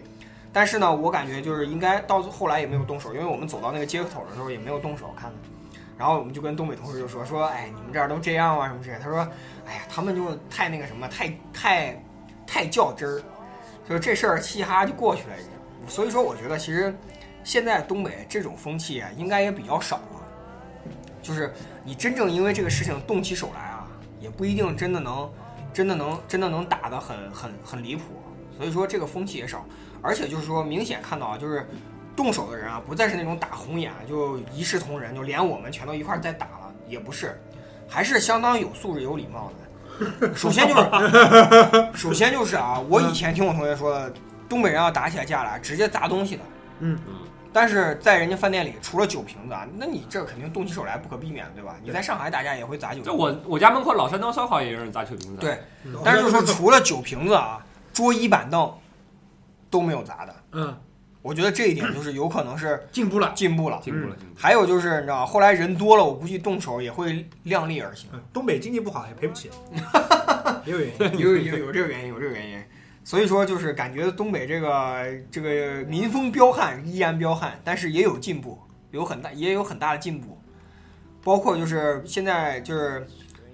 [0.53, 5.33] 但是呢，我感觉就是应该到后来也没有动手，因为我们走到那个街口的时候也没有动手看。
[5.99, 8.99] 然后我们就跟东北同事就说说，哎，你们这儿都这样啊，什么之类。
[8.99, 9.21] 他说，
[9.67, 12.03] 哎呀，他们就太那个什么，太太
[12.47, 13.23] 太较真儿，
[13.89, 15.35] 就是这事儿嘻哈哈就过去了。
[15.87, 16.95] 所以说，我觉得其实
[17.43, 20.27] 现在东北这种风气啊，应该也比较少了。
[21.23, 21.53] 就是
[21.85, 23.87] 你真正因为这个事情动起手来啊，
[24.21, 25.31] 也不一定真的能。
[25.73, 28.05] 真的能真的能打得很很很离谱，
[28.57, 29.67] 所以说这个风气也少，
[30.01, 31.69] 而且就是说明显看到啊，就是
[32.17, 37.41] 动手的人啊，不再是那种打红眼就一视同仁，就连我们全都一块儿在打了，也不是，
[37.89, 40.35] 还是相当有素质有礼貌的。
[40.35, 44.13] 首先就是，首先就是啊，我以前听我同学说的，
[44.49, 46.43] 东北人要打起来架来，直接砸东西的。
[46.81, 47.15] 嗯嗯。
[47.53, 51.77] 但是在人家饭店里，除了酒瓶子啊，那你这肯定动起手来不可避免，对吧？
[51.85, 53.05] 你在上海打架也会砸酒瓶。
[53.05, 55.41] 就我我家门口老山东烧烤也有人砸酒瓶子。
[55.41, 55.61] 对，
[56.05, 58.77] 但是就是说除了酒瓶子啊，桌椅板凳
[59.71, 60.35] 都没有砸的。
[60.51, 60.77] 嗯，
[61.25, 64.15] 我觉得这一点就是有可能是进步了，进步了，进步了。
[64.15, 68.11] 进步了还有就是你知道，后来人多了，我估计动手也会量力而行。
[68.13, 69.51] 嗯东北经济不好也赔不起，
[70.67, 71.19] 也有原因。
[71.19, 72.63] 有有有这个原因，有这个原因。
[73.03, 78.59] 所以说，就是感觉东北这个这个民风彪悍，依然彪悍，但是也有进步，
[78.91, 80.39] 有很大也有很大的进步。
[81.23, 83.07] 包括就是现在就是，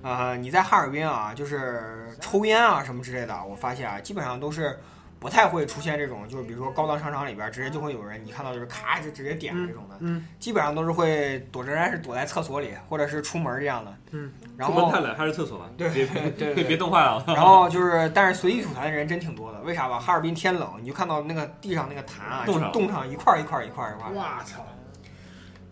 [0.02, 4.76] 呃，你在哈尔滨啊，就是抽烟啊什么之类的，我发现啊，基本上都是
[5.20, 17.22] 不太会出现这种，就是比如说高档商场里边直接就会有人，你看到就是咔就直接点这种的，嗯，基本上都是会躲着，是躲在厕所里或者是出门这样的，嗯，然后出门太冷还是厕所吧，对别 对对对别冻坏了。
[17.28, 19.98] 然后就是，但是随意吐痰的人真挺多的，为啥吧？
[20.00, 24.14] 哈尔滨天冷，你就看到那个地上那个痰啊，就冻上冻上一块儿一块儿一块儿一块儿。
[24.14, 24.64] 哇操！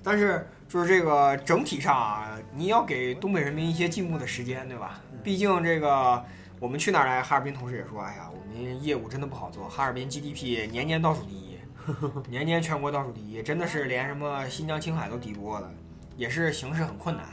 [0.05, 5.01] 但是就是这个整体上啊，你要给东北人民一些进步的时间，对吧？
[5.24, 6.22] 毕竟这个
[6.61, 8.27] 我们去哪儿来，哈尔滨同事也说，哎呀，
[8.59, 11.56] 我们业务真的不好做，哈尔滨 GDP 年年倒数第一，
[12.28, 15.70] 年年全国倒数第一，真的是连什么新疆、青海都敌不过的，
[16.16, 17.24] 也是形势很困难。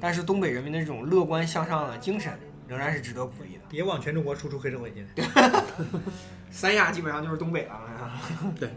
[0.00, 3.60] 但是东北人民的这种乐观向上的精神，仍然是值得鼓励的。
[3.68, 5.62] 别往全中国输出黑社会现在。
[6.50, 7.80] 三亚基本上就是东北了。
[8.58, 8.68] 对，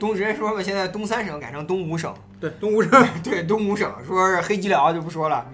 [0.00, 2.12] 东直接说吧，现在东三省改成东五省。
[2.40, 2.90] 对，东五省
[3.22, 5.46] 对，东五省说是黑吉辽就不说了，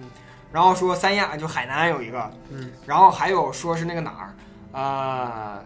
[0.51, 4.35] 然后说三亚就海南有一个，嗯，然后还有说是那个哪儿，
[4.73, 5.65] 呃，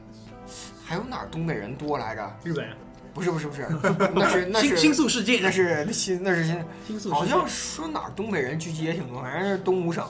[0.88, 2.38] 还有哪儿东北人多来着？
[2.46, 2.66] 日本
[3.14, 3.68] 不是不是不是，
[4.16, 10.08] 那是 那新是新宿事件，那是新那是新，好像说哪儿东北人聚集也挺多，反正是东五省。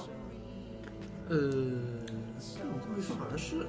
[1.29, 1.39] 呃，
[2.39, 3.65] 这么说好像是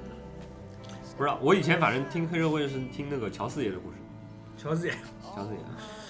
[1.16, 3.96] 不知道，我以前反正听黑社会是听那个乔四爷的故事，
[4.58, 4.92] 乔四爷，
[5.34, 5.58] 乔四爷。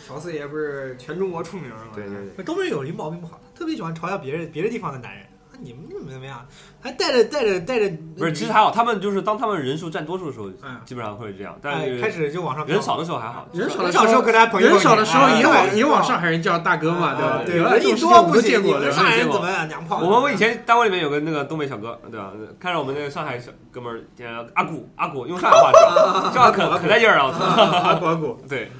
[0.06, 1.92] 乔四爷不是全中国出名了吗？
[1.94, 5.24] 对对对，东北人有一毛病不好，特别喜欢嘲笑别人别的地方的男人。
[5.58, 6.44] 啊你们怎么怎么样？
[6.80, 13.46] 还带着带着带着，不是，其实还好，他们就是当他们人数占多数的时候，嗯基本上会这样，但哎，是开始就往上人少的时候还好。
[13.52, 17.32] 人少的时候跟他朋友人少的时候也啊往也往上海人叫大哥嘛，对吧？
[17.32, 18.94] 啊对，人一多不行，都见过的你们。
[18.94, 19.98] 上海人怎么样娘炮？
[19.98, 22.32] 我们我以前单位里面有个那个东北小哥，对吧？
[22.60, 27.44] 看着我们那个上海小哥们儿，阿古阿古，用上海话叫， 叫可可带劲儿了，我操！
[27.88, 28.70] 阿古阿古，对，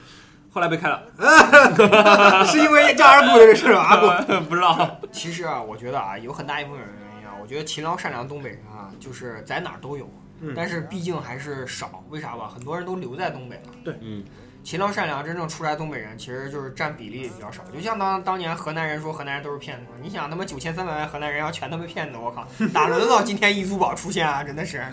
[0.58, 1.00] 后来被开了，
[2.46, 3.80] 是因为叫二姑这个事吧？
[3.80, 4.98] 阿姑， 不知道。
[5.12, 12.02] 其实啊，我觉得啊，有很大一部分原因啊，我觉得勤劳善良的东北人啊，就是在哪儿都有，嗯但是毕竟还是少。
[12.10, 12.50] 为啥吧？
[12.52, 13.94] 很多人都留在东北了。
[14.00, 14.24] 嗯，
[14.64, 17.62] 勤劳善良真正出来东北人，其实就是占比例比较少。
[17.72, 22.44] 就像当当年河南人说河南人都是骗子，你想他妈九千三百万河南人要全都被骗子，我靠，
[22.74, 24.42] 哪轮得到今天易租宝出现啊？
[24.42, 24.84] 真的是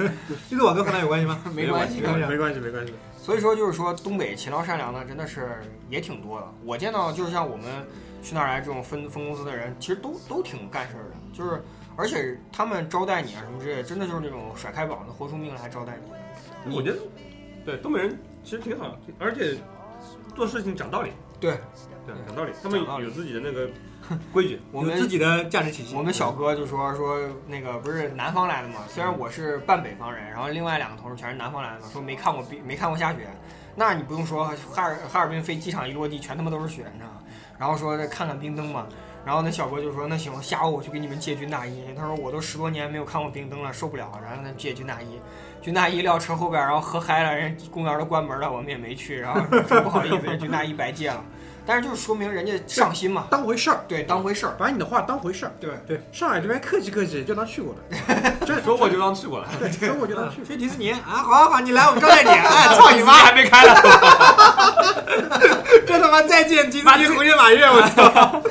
[0.51, 1.41] 易租宝跟河南有关系吗？
[1.55, 2.01] 没关系。
[2.01, 2.93] 没关系没关系没关系。
[3.25, 5.59] 所以说就是说东北勤劳善良的真的是
[5.89, 6.47] 也挺多的。
[6.63, 7.83] 我见到就是像我们
[8.21, 11.59] 去那儿来这种分分公司的人，其实都都挺干事儿的，就是
[11.95, 15.97] 而且他们招待你啊什么之类，真的就是那种甩开膀子豁出命来招待
[16.63, 16.75] 你。
[16.75, 16.99] 我觉得，
[17.65, 19.57] 对东北人其实挺好，而且
[20.35, 21.09] 做事情讲道理。
[21.39, 21.57] 对，
[22.05, 23.67] 对，讲道理，他们有自己的那个
[24.33, 24.61] 规矩。
[24.71, 25.95] 我们有自己的价值体系。
[25.95, 33.27] 我们小哥就说说那个不是南方来的嘛，虽然我是半北方人，然后另外两个同事全是南方来的嘛，说没看过冰没看过下雪，
[33.75, 37.21] 那你不用说哈尔哈尔滨飞机场一落地全他妈都是雪，你知道吗？
[37.57, 38.85] 然后说看看冰灯嘛，
[39.25, 45.19] 然后那小哥就说：“那行，下午我去给你们借军大衣。”他说：“我都十多年没有看过冰灯了，受不了。”然后呢借军大衣，
[45.61, 49.17] 军大衣撂车后边，然后喝嗨了，人家公园都关门了，我们也没去。
[49.17, 49.39] 然后
[49.69, 51.23] 说不好意思，军大衣白借了。
[51.65, 54.53] 但是就是说明人家上心嘛，当回事儿，对，当回事儿。
[54.57, 55.51] 把你的话当回事儿。
[55.59, 58.33] 对对，上海这边客气客气，就当去过了。
[58.45, 60.45] 这说过就当去过了，对，说过就当去过。
[60.45, 62.29] 去迪士尼啊，好好好，你来，我们招待你。
[62.29, 63.13] 哎， 操你妈！
[63.13, 63.73] 还没开呢。
[65.87, 68.41] 这他妈再见迪士尼红叶马月，我操！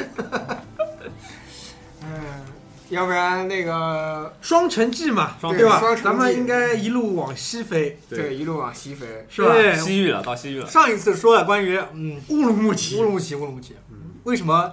[2.95, 5.97] 嗯，要不然那个双城记嘛，双对吧双城？
[5.97, 9.27] 记咱们应该一路往西飞，对一路往西飞。
[9.29, 9.53] 是吧？
[9.77, 10.69] 西域了，到西域了。
[10.69, 13.75] 上一次说了关于嗯乌鲁木齐乌鲁木齐，乌鲁木齐，
[14.23, 14.73] 为什么？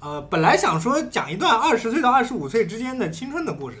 [0.00, 3.76] 呃，本来想说讲一段二十岁到二十五岁之间的青春的故事，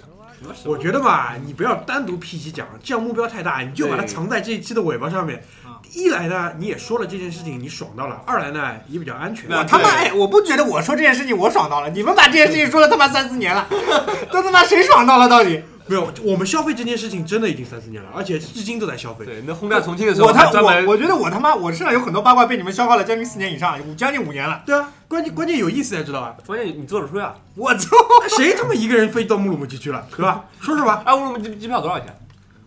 [0.64, 5.61] 我觉得吧，你不要单独 P 期讲，这样目标太大，你就把它藏在这一期的尾巴上面啊。
[5.92, 9.48] 一来呢，你也说了这件事情，你爽到了；二来呢，也比较安全。
[9.48, 13.66] 那我他妈我不觉得我说这件事情我爽到了，你们把这件事情说了他妈三四年了，
[14.30, 15.62] 都他妈谁爽到了到底？
[15.84, 19.26] 没有，我们消费这件事情真的已经三四年了，而且至今都在消费。
[19.26, 24.62] 对，那轰炸重庆的时候我他我我觉得我他妈我身上有很多八卦被你们消化了将近四年以上，五将近五年了。
[24.64, 26.34] 对啊，关键关键有意思才知道啊！
[26.46, 27.34] 关键你你做得出呀？
[27.56, 27.96] 我操！
[28.38, 30.44] 谁他妈一个人飞到乌鲁木齐去了，对吧？
[30.60, 31.02] 说说吧。
[31.04, 32.16] 哎，乌鲁木齐机票多少钱？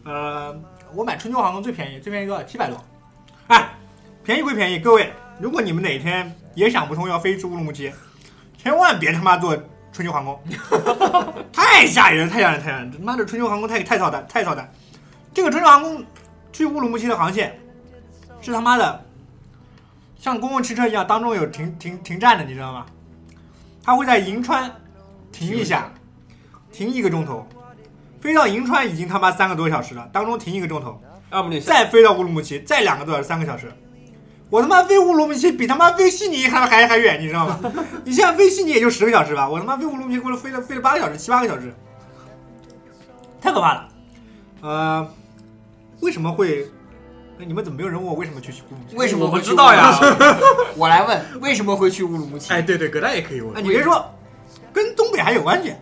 [0.03, 0.53] 呃，
[0.93, 2.43] 我买春秋航空最便宜，最便宜多少？
[2.43, 2.77] 七百多。
[3.47, 3.69] 哎，
[4.23, 7.91] 便宜归便宜，各位，如果你们哪天也想不通要飞去乌鲁木齐，
[8.57, 9.55] 千万别他妈坐
[9.91, 10.39] 春秋航空，
[11.53, 12.91] 太吓人，太吓人，太吓人！
[12.91, 14.71] 他妈的春秋航空太太操蛋，太操蛋！
[15.33, 16.03] 这个春秋航空
[16.51, 17.59] 去乌鲁木齐的航线
[18.41, 19.05] 是他妈的
[20.17, 22.85] 像公共汽车一样，当中有停停停站的，你知道吗？
[23.83, 24.71] 它会在银川
[25.31, 25.91] 停一下，
[26.71, 27.47] 停一个钟头。
[28.19, 30.99] 飞到银川已经他妈三个多小时了，当中停一个钟头，
[31.59, 33.71] 再飞到乌鲁木齐，再两个多小时，三个小时。
[34.49, 37.59] 我他妈飞乌鲁木齐比他妈飞悉尼还还还远，你知道吗？
[38.03, 41.73] 你现在飞悉尼也就十个小时吧，我他妈飞乌鲁木齐过来飞了飞了八个小时，七八个小时，
[43.41, 43.89] 太可怕了。
[44.61, 45.07] 呃，
[46.01, 46.69] 为什么会？
[47.37, 48.95] 哎，你们怎么没有人问我为什么去乌鲁木齐？
[48.95, 49.91] 为什么我不知道呀？
[50.77, 52.53] 我来问，为什么会去乌鲁木齐？
[52.53, 53.61] 哎，对对，葛大爷可以问哎，。
[53.61, 54.09] 你别说，
[54.71, 55.73] 跟东北还有关系。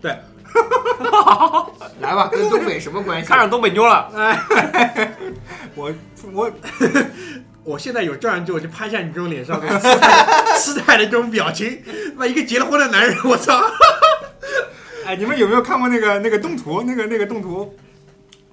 [0.00, 0.16] 对，
[2.00, 3.28] 来吧，跟东北什么关系？
[3.28, 4.10] 看上东北妞了？
[4.16, 5.14] 哎
[5.74, 5.92] 我
[6.32, 6.50] 我
[7.64, 11.82] 我现在有照相机，我就拍一下你这种脸上的痴态痴态的这种表情，
[12.16, 13.60] 那一个结了婚的男人，我操！
[15.06, 16.82] 哎，你们有没有看过那个那个动图？
[16.82, 17.76] 那个那个动图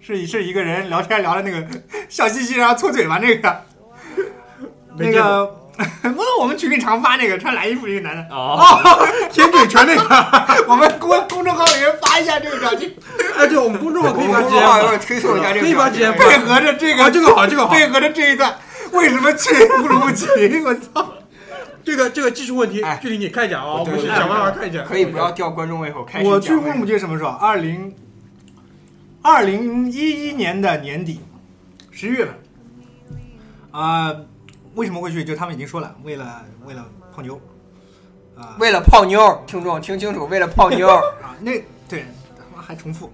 [0.01, 1.65] 是是一个人聊天聊的那个
[2.09, 3.61] 笑嘻嘻，然后搓嘴巴那个。
[4.97, 12.95] 那个，不是我们群里常发那个穿蓝衣服的一个男的，哦，舔嘴唇那个， 我们公公众号里面发一下这个表情，
[13.37, 18.55] 哎，对，我们公众号可以发我们公众号一会截儿推送一下这个可以把表情截配合着这啊，个这个好，这个好，配合着这一段，
[18.91, 19.53] 为什么去
[19.83, 20.27] 乌鲁木齐？
[20.63, 21.13] 我操！
[21.83, 24.81] 这个这个技术问题哎，具体你看一下啊，我对们想办法看一下。
[24.83, 27.29] 可以不要吊观众胃口，开始我去讲乌鲁木齐什么时候？
[27.31, 27.93] 二零
[29.21, 31.19] 二零一一年的年底，
[31.91, 32.33] 十一月份。
[33.71, 34.15] 啊、
[34.75, 35.23] 为什么会去？
[35.23, 37.39] 就他们已经说了，为了为了泡妞。
[38.37, 40.89] 啊、为了泡妞，听众听清楚，为了泡妞，
[41.23, 41.53] 啊，那
[41.87, 42.05] 对，
[42.35, 43.09] 他妈还重复。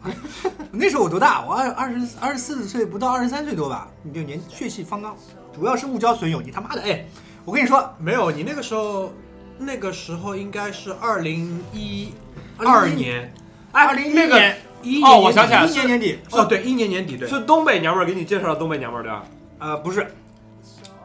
[0.72, 1.46] 那时候我多大？
[1.46, 3.88] 我二二十二十四岁，不到二十三岁多吧？
[4.02, 5.16] 你就年血气方刚，
[5.54, 6.42] 主要是误交损友。
[6.42, 7.06] 你他妈的，哎，
[7.46, 9.14] 我跟你说，没有，你那个时候，
[9.60, 12.14] 那个时候应该是二零一
[12.58, 13.32] 二年，
[13.72, 19.24] 二零一那个年一哦我想起来一年年底，哦，对，一年年底，对，是东北娘们儿给你介绍的东北娘们儿对吧？
[19.60, 20.12] 呃，不是，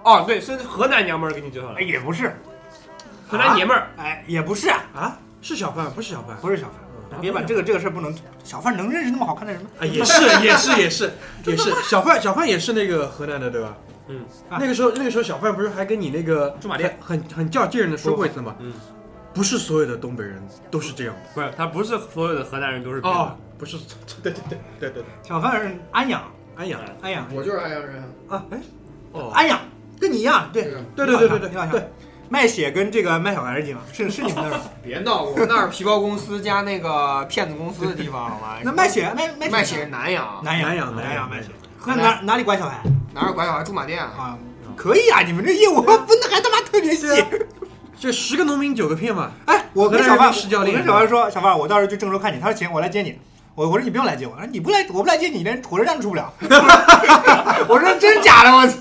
[0.06, 2.32] 哦，对，是河南娘们儿给你介绍的哎，的，也不是，
[3.28, 3.88] 河南爷们儿。
[3.96, 6.66] 哎，也不是啊，啊，是小范，不是小范，不是小
[7.10, 9.68] 范，别把这个这个事儿不能，小范能认识那么好看的人吗？
[9.80, 11.12] 啊，也是，也是，也是，
[11.44, 13.76] 也是，小范，小范也是那个河南的，对吧？
[14.06, 18.54] 嗯，啊那个时候，那个时候小范不是还跟你那个驻马店很很很较劲人的说过一次吗？
[18.60, 18.72] 嗯，
[19.34, 20.40] 不是所有的东北人
[20.70, 21.20] 都是这样的。
[21.34, 23.76] 不是，他不是所有的河南人都是骗子哦，不是，
[24.22, 26.22] 对对对对对对，小范是安阳，
[26.54, 28.00] 安阳，安阳，我就是安阳人。
[28.28, 28.60] 啊，哎
[29.12, 29.58] 哦，安阳，
[30.00, 30.62] 跟你一样，对，
[30.94, 31.92] 对对对对对对，
[32.28, 34.60] 卖血跟这个卖小孩儿的地方，是是你们那儿。
[34.82, 38.56] 别闹，我们那儿皮包公司加那个骗子公司的地方，好吗？
[38.64, 41.48] 那卖血卖卖卖血是南阳，南阳南阳南阳卖血，
[41.86, 42.80] 那哪哪里管小孩
[43.14, 44.02] 哪儿管小孩驻马店？
[44.02, 44.36] 啊？
[44.76, 47.06] 可以啊，你们这业务分的还他妈特别细。
[47.98, 49.30] 这十个农民九个骗嘛。
[49.46, 52.38] 哎，我跟小范，我跟小范说，小范，我到时候去郑州看你。
[52.38, 53.18] 他说行，我来接你。
[53.54, 56.30] 我我说你不用来接我，我说你不来，我不来接你，连火车站都出不了。
[57.66, 58.76] 我说真假的，我操！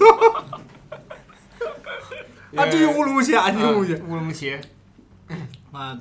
[2.55, 3.93] 啊，这就乌鲁木齐啊，这就乌鲁木齐。
[3.93, 4.59] 嗯乌鲁木齐，
[5.71, 5.97] 啊，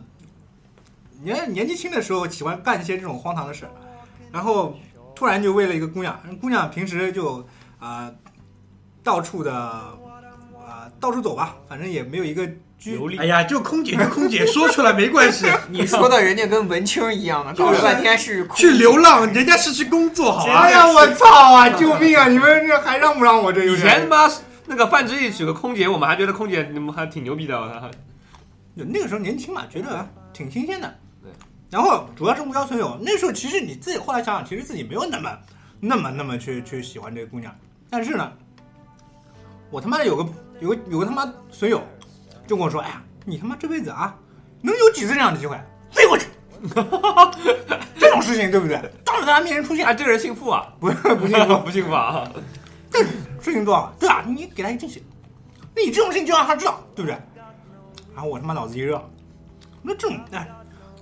[1.23, 3.67] 年年纪轻的时候喜欢干一些这种荒唐的事，
[4.31, 4.77] 然后
[5.15, 7.47] 突然就为了一个姑娘，姑娘平时就
[7.79, 8.11] 啊、
[9.03, 12.49] 到处的啊、到处走吧，反正也没有一个
[12.85, 13.25] 流利哎。
[13.25, 15.47] 呀，就空姐就空姐，说出来没关系。
[15.69, 20.61] 你说的人家跟文青一样的，搞了半天是去流浪，人家是去工作，好吧？
[20.61, 21.69] 哎呀，我操啊！
[21.71, 22.29] 救命啊！
[22.29, 24.35] 你们这还让不让我这有以点前他妈
[24.67, 27.93] 那个范志毅娶个空姐，我们还觉得空姐你们还挺牛逼的。
[28.75, 30.93] 那个时候年轻嘛，觉得挺新鲜的。
[31.23, 31.31] 对。
[31.71, 35.39] 然后主要是无交存有，那时候其实你自己后来想想，其实自己没有那么
[35.81, 37.55] 那么那么去去喜欢这个姑娘，
[37.91, 38.33] 但是呢，
[39.71, 40.27] 我他妈的有个
[40.61, 41.83] 有个有个他妈损友
[42.47, 44.17] 就跟我说，哎呀，你他妈这辈子啊，
[44.63, 45.57] 能有几次这样的机会？
[45.93, 46.27] 飞过去。
[47.99, 48.81] 这种事情对不对？
[49.05, 50.73] 当着大家面前出现，哎，这个人姓傅啊？
[50.81, 52.29] 不不信说 不姓傅啊？
[53.51, 54.25] 事情做好，对吧？
[54.27, 55.05] 你给他一个惊喜，
[55.75, 57.19] 那你这种事情就让他知道，对不对？
[58.15, 59.03] 然后我他妈脑子一热，
[59.83, 60.49] 那这种哎，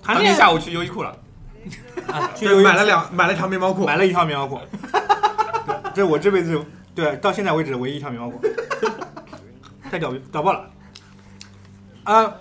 [0.01, 1.17] 谈恋爱下午去优衣库了，
[2.09, 4.59] 啊，去对，买了两买了条棉毛裤，买了一条棉毛裤，
[5.93, 6.59] 对这是我这辈子
[6.95, 8.41] 对到现在为止唯一一条棉毛裤，
[9.89, 10.69] 太屌屌爆了！
[12.03, 12.35] 啊、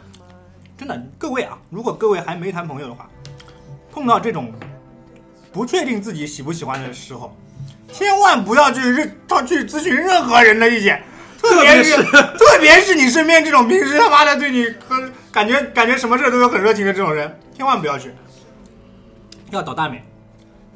[0.77, 3.09] 真的，各位啊，如果各位还没谈朋友的话，
[3.93, 4.53] 碰到这种
[5.53, 7.37] 不确定自己喜不喜欢的时候，
[7.93, 11.03] 千万不要去任他去咨询任何人的意见，
[11.41, 18.11] 特别是特别是你身边这种平时他妈的对你很感觉感觉什么事都有很热情的这种人，千万不要去，
[19.51, 20.03] 要倒大霉。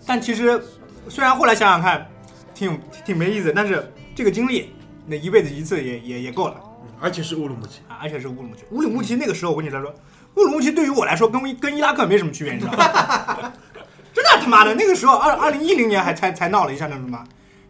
[0.07, 0.63] 但其实
[1.09, 2.07] 虽然后来想想看，
[2.55, 4.75] 挺挺没意思，但是这个经历，
[5.07, 6.55] 那一辈子一次也也也够了
[7.01, 7.81] 而且是乌鲁木齐。
[7.89, 7.99] 啊！
[8.01, 9.95] 而且是乌鲁木齐，乌鲁木齐那个时候我跟你说说，
[10.37, 13.53] 乌鲁木齐对于我来说跟跟伊拉克没什么区别，你知道吗？
[14.17, 17.23] 真的他妈的，那个时候二二零一零年还才才闹了一下那什么，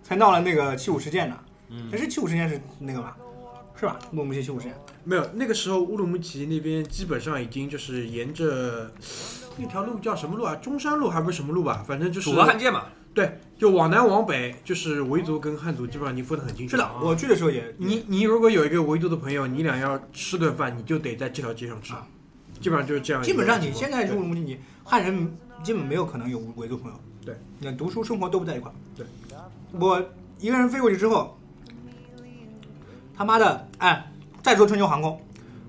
[0.05, 1.37] 才闹了那个七五事件呢。
[1.69, 3.17] 嗯还是七五事件是那个吧？
[3.75, 3.99] 是吧？
[4.13, 4.75] 乌鲁木齐七五事件。
[5.03, 8.93] 没有，那个时候乌鲁木齐那边基本上已经就是沿着
[9.57, 10.55] 那条路叫什么路啊？
[10.55, 11.85] 中山路还不是什么路吧？
[11.85, 12.85] 反正就是楚河汉界嘛。
[13.13, 16.71] 对，就往南往北，就是维族跟汉族基本上你分得很清楚。
[16.71, 22.07] 是的，我去的时候也你你如果有一个维族的朋友，你俩要吃顿饭，你就得在这条街上吃，啊
[22.61, 23.33] 基本上就是这样基。
[23.33, 25.37] 本上你现在去乌鲁木齐，你汉人
[25.67, 26.97] 基本没有可能有维族朋友。
[27.25, 28.75] 对，你看读书生活都不在一块儿。
[28.97, 29.05] 对，
[29.81, 30.01] 我
[30.39, 31.37] 一个人飞过去之后，
[33.19, 34.09] 他妈的，哎，
[34.45, 35.21] 再说春秋航空，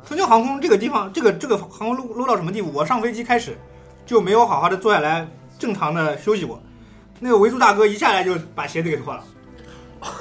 [0.05, 2.71] 春秋航空这个地方，这个这个航空 low low 到什么地步？
[2.71, 3.57] 我上飞机开始
[4.05, 5.27] 就没有好好的坐下来
[5.57, 6.61] 正常的休息过。
[7.19, 9.23] 那个维族大哥一下来就把鞋子给脱了。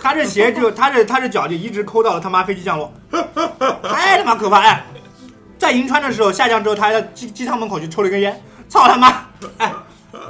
[0.00, 2.90] 他这鞋就他这他这脚就一直抠到了他妈飞机降落，
[3.82, 4.60] 太他妈可怕！
[4.60, 4.86] 哎，
[5.58, 9.26] 在银川的时候下降之后，他还在机机舱门口去抽了一根烟，操他妈！
[9.58, 9.72] 哎，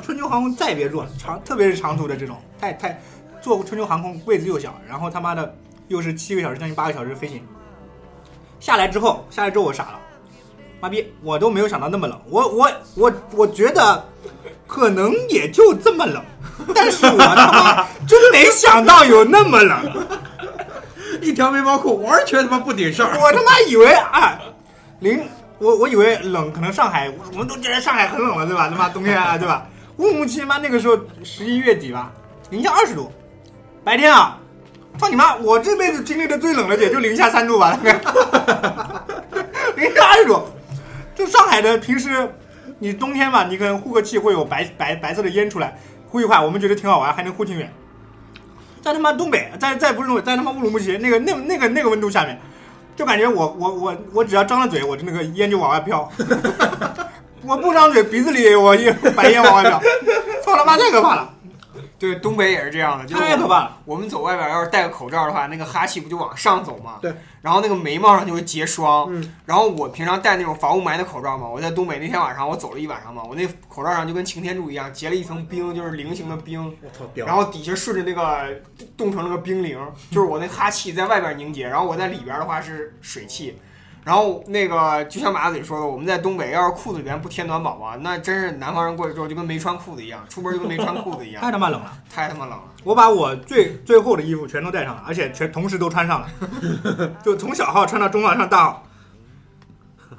[0.02, 3.00] 春秋航空再别坐了，长特别是长途的这种，太太
[3.40, 5.54] 坐春秋航空位子又小，然后他妈的
[5.88, 7.42] 又是七个小时将近八个小时飞行，
[8.60, 10.00] 下来之后下来之后我傻了，
[10.80, 14.04] 妈逼，我都没有想到那么冷，我我我我觉得
[14.66, 16.22] 可能也就这么冷，
[16.74, 20.06] 但是我他妈真没想到有那么冷。
[21.22, 23.18] 一条背包裤完全他妈不顶事儿。
[23.18, 24.38] 我他妈以为啊，
[25.00, 25.26] 零
[25.58, 28.68] 我我以为冷，可能上海我们都觉得上海很冷了，对吧？
[28.68, 29.66] 他妈冬天啊，对吧？
[29.96, 32.12] 乌鲁木齐妈那个时候十一月底吧，
[32.50, 33.10] 零下二十度，
[33.82, 34.38] 白天啊，
[34.98, 35.34] 操你妈！
[35.36, 37.92] 我这辈子经历的最冷的也就零下三度吧，大概
[39.76, 40.46] 零下二十度。
[41.14, 42.30] 就上海的平时，
[42.78, 47.72] 你冬天嘛，你可能呼个气会有白白白色的烟出来，呼一会儿我们觉得挺好玩，还能呼挺远。
[48.82, 52.38] 在他妈东北，在在不是东北，在他妈乌鲁木齐那个那那个那个温度下面，
[52.96, 56.10] 就感觉我我我我只要张了嘴，我就那个烟就往外飘。
[57.46, 59.78] 我不张嘴，鼻子里我一白烟往外飘，
[60.42, 61.30] 操他妈太可怕了，
[61.98, 63.70] 对，东北也是这样的，就是太可怕。
[63.84, 66.98] 我们走外边要是戴个口罩的话，那个哈气不就往上走吗？
[67.00, 67.14] 对。
[67.40, 69.06] 然后那个眉毛上就会结霜。
[69.10, 69.34] 嗯。
[69.46, 78.60] 然后我平常戴那种防雾霾的口罩嘛，我在东北那天晚上我走了一晚上嘛，我那口罩上就跟擎天柱一样结了一层冰，就是菱形的冰，我操，然后底下顺着那个
[78.96, 79.78] 冻成了个冰凌，
[80.10, 83.58] 就是我那哈气在外边凝结，然后我在里边的话是水汽。
[84.06, 91.92] 然后那个就像马嘴说的，我们在东北要是裤子里边不贴暖宝宝，那真是南方人过去之后就跟没穿裤子一样，出门就跟没穿裤子一样太，他妈冷了！
[92.08, 92.62] 太他妈冷了。
[92.84, 96.28] 我把我最最厚的衣服全都带上了，而且全同时都穿上了，
[97.24, 98.86] 就从小号穿到中号，上大号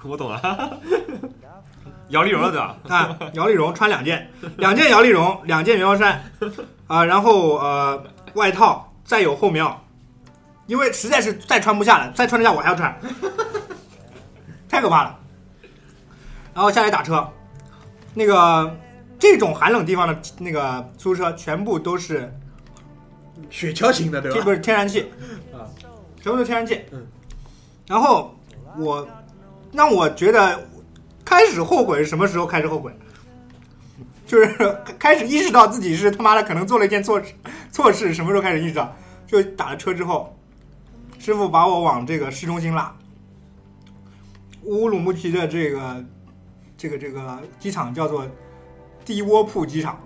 [0.03, 0.79] 我懂了。
[2.09, 2.75] 摇粒绒了对吧？
[2.89, 3.17] 啊。
[3.35, 6.21] 摇粒绒穿两件，两件摇粒绒，两件棉毛衫，
[6.87, 9.73] 啊，然后呃外套，再有厚棉袄，
[10.65, 12.93] 因为实在是再穿不下了，再穿得下我还要穿，
[14.77, 15.19] 太可怕了。
[16.53, 17.27] 然后下来打车，
[18.13, 18.77] 那个
[19.17, 22.31] 这种寒冷地方的那个出租车全部都是
[23.49, 24.37] 雪橇型的对吧？
[24.37, 25.11] 这不是天然气
[25.51, 25.65] 啊，
[26.21, 26.79] 全部都是天然气。
[26.91, 27.07] 嗯，
[27.87, 28.35] 然后
[28.77, 29.07] 我
[29.71, 30.63] 让我觉得
[31.25, 32.95] 开始后悔是什么时候开始后悔？
[34.27, 37.33] 就是开始意识到自己是他妈的可能做了一件错事，
[37.71, 38.95] 错事什么时候开始意识到？
[39.25, 40.37] 就打了车之后，
[41.17, 42.95] 师傅把我往这个市中心拉，
[44.63, 46.05] 乌鲁木齐的这个
[46.77, 48.25] 这个这个机场叫做
[49.05, 49.99] 地窝铺机场，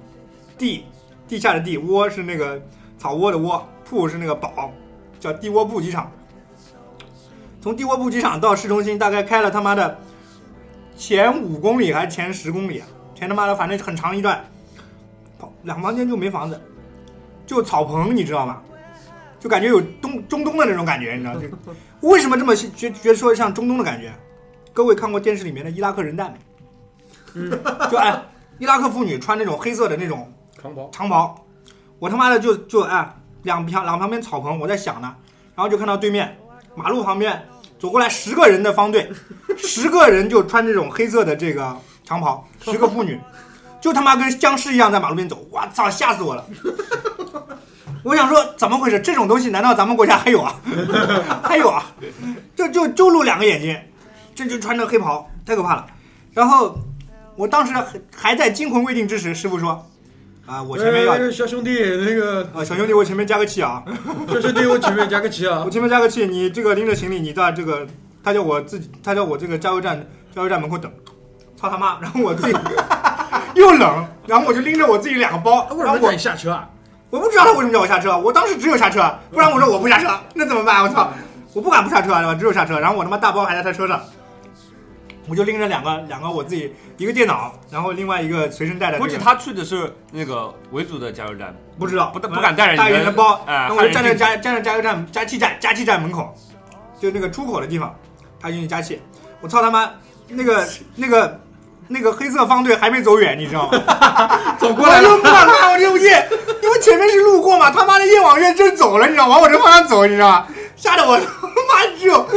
[0.58, 0.86] 地
[1.28, 2.62] 地下的地，窝是那个
[2.98, 4.72] 草窝的窝，铺是那个堡，
[5.20, 6.12] 叫地窝铺机场。
[7.62, 10.00] 从地窝铺机场到市中心大概开了他妈的
[10.96, 12.88] 前五公里还是前十公里啊？
[13.16, 14.44] 前他妈的反正很长一段，
[15.38, 16.60] 跑两旁间就没房子，
[17.46, 18.62] 就草棚，你知道吗？
[19.40, 21.36] 就感觉有东中东的那种感觉，你知道？
[21.36, 21.48] 就
[22.02, 24.12] 为什么这么觉觉得说像中东的感觉？
[24.74, 26.34] 各位看过电视里面的伊拉克人蛋
[27.34, 27.42] 没？
[27.42, 27.50] 嗯，
[27.92, 28.22] 就哎，
[28.60, 31.46] 伊拉克妇女穿那种黑色的那种长袍，长袍，
[32.00, 33.14] 我他妈的就就哎
[33.44, 35.16] 两旁两旁边草棚，我在想呢，
[35.56, 36.38] 然后就看到对面
[36.76, 37.42] 马路旁边
[37.80, 39.12] 走过来十个人的方队，
[39.58, 43.20] 十个人就穿这种黑色的这个长袍，十个妇女，
[43.82, 46.46] 就他妈跟僵尸一样在马路边走，我操，吓死我了！
[48.04, 49.00] 我想说怎么回事？
[49.00, 50.60] 这种东西难道咱们国家还有啊？
[51.44, 51.86] 还有啊？
[52.56, 53.78] 就就就露两个眼睛，
[54.42, 55.86] 这就穿着黑袍，太可怕了。
[56.34, 56.76] 然后
[57.36, 57.86] 我当时还
[58.16, 59.86] 还在惊魂未定之时，师傅说
[60.48, 63.84] ：“啊，我前面要哎小兄弟，那个啊，小兄弟，我前面加个气啊，
[64.28, 67.86] 小兄弟，我前面加个气啊 我，前面加个气，你这个拎着行李，你在这个，
[68.24, 70.92] 他叫我自己，他叫我这个加油站加油站门口等，
[71.56, 72.00] 操他妈！
[72.02, 72.58] 然后我自己
[73.56, 76.68] 又冷，然后我就拎着我自己两个包，然后我下车啊？
[77.10, 80.82] 我不知道他为什么叫我下车，我当时只有下车，不然我说我不下车，那怎么办？
[80.82, 81.12] 我操，
[81.54, 82.34] 我不敢不下车，对吧？
[82.36, 84.00] 只有下车，然后我他妈大包还在他车上，
[85.28, 96.34] 我就拎着两个两个我自己一个电脑，然后另外一个随身带的、这个，估计他去的是那个维族的加油站，不知道，不不敢带着你大一点的包，哎然后我就站在加站在加油站加气站加气站门口，
[97.00, 97.96] 就那个出口的地方，
[98.40, 99.02] 他进去加气。
[99.42, 99.92] 我操他妈，
[100.28, 101.40] 那个那个
[101.88, 103.78] 那个黑色方队还没走远，你知道吗？
[104.60, 106.28] 走过来了，我就不敢看我这部夜，
[106.64, 109.36] 因为前面是路过嘛，他妈的越往越真走了，你知道吗？
[109.36, 110.48] 往我这方向走，你知道吗？
[110.76, 112.28] 吓得我他妈只有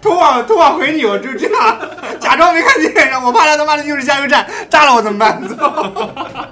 [0.00, 1.78] 头往头往回扭，就这样
[2.18, 5.46] 假装没看见，然后我怕他他妈的就是加油站炸了我怎么办？
[5.48, 5.92] 操！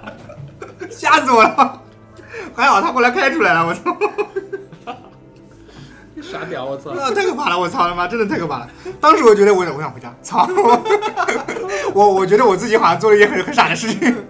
[0.90, 1.82] 吓死我了！
[2.54, 3.96] 还好他后来开出来了，我操！
[6.20, 6.92] 傻屌，我操！
[6.94, 8.68] 那太可怕了，我操他妈，真的太可怕了！
[9.00, 10.48] 当时我觉得我我想回家，操！
[11.94, 14.26] 我我觉得我自己好像做了一件很很傻的事情，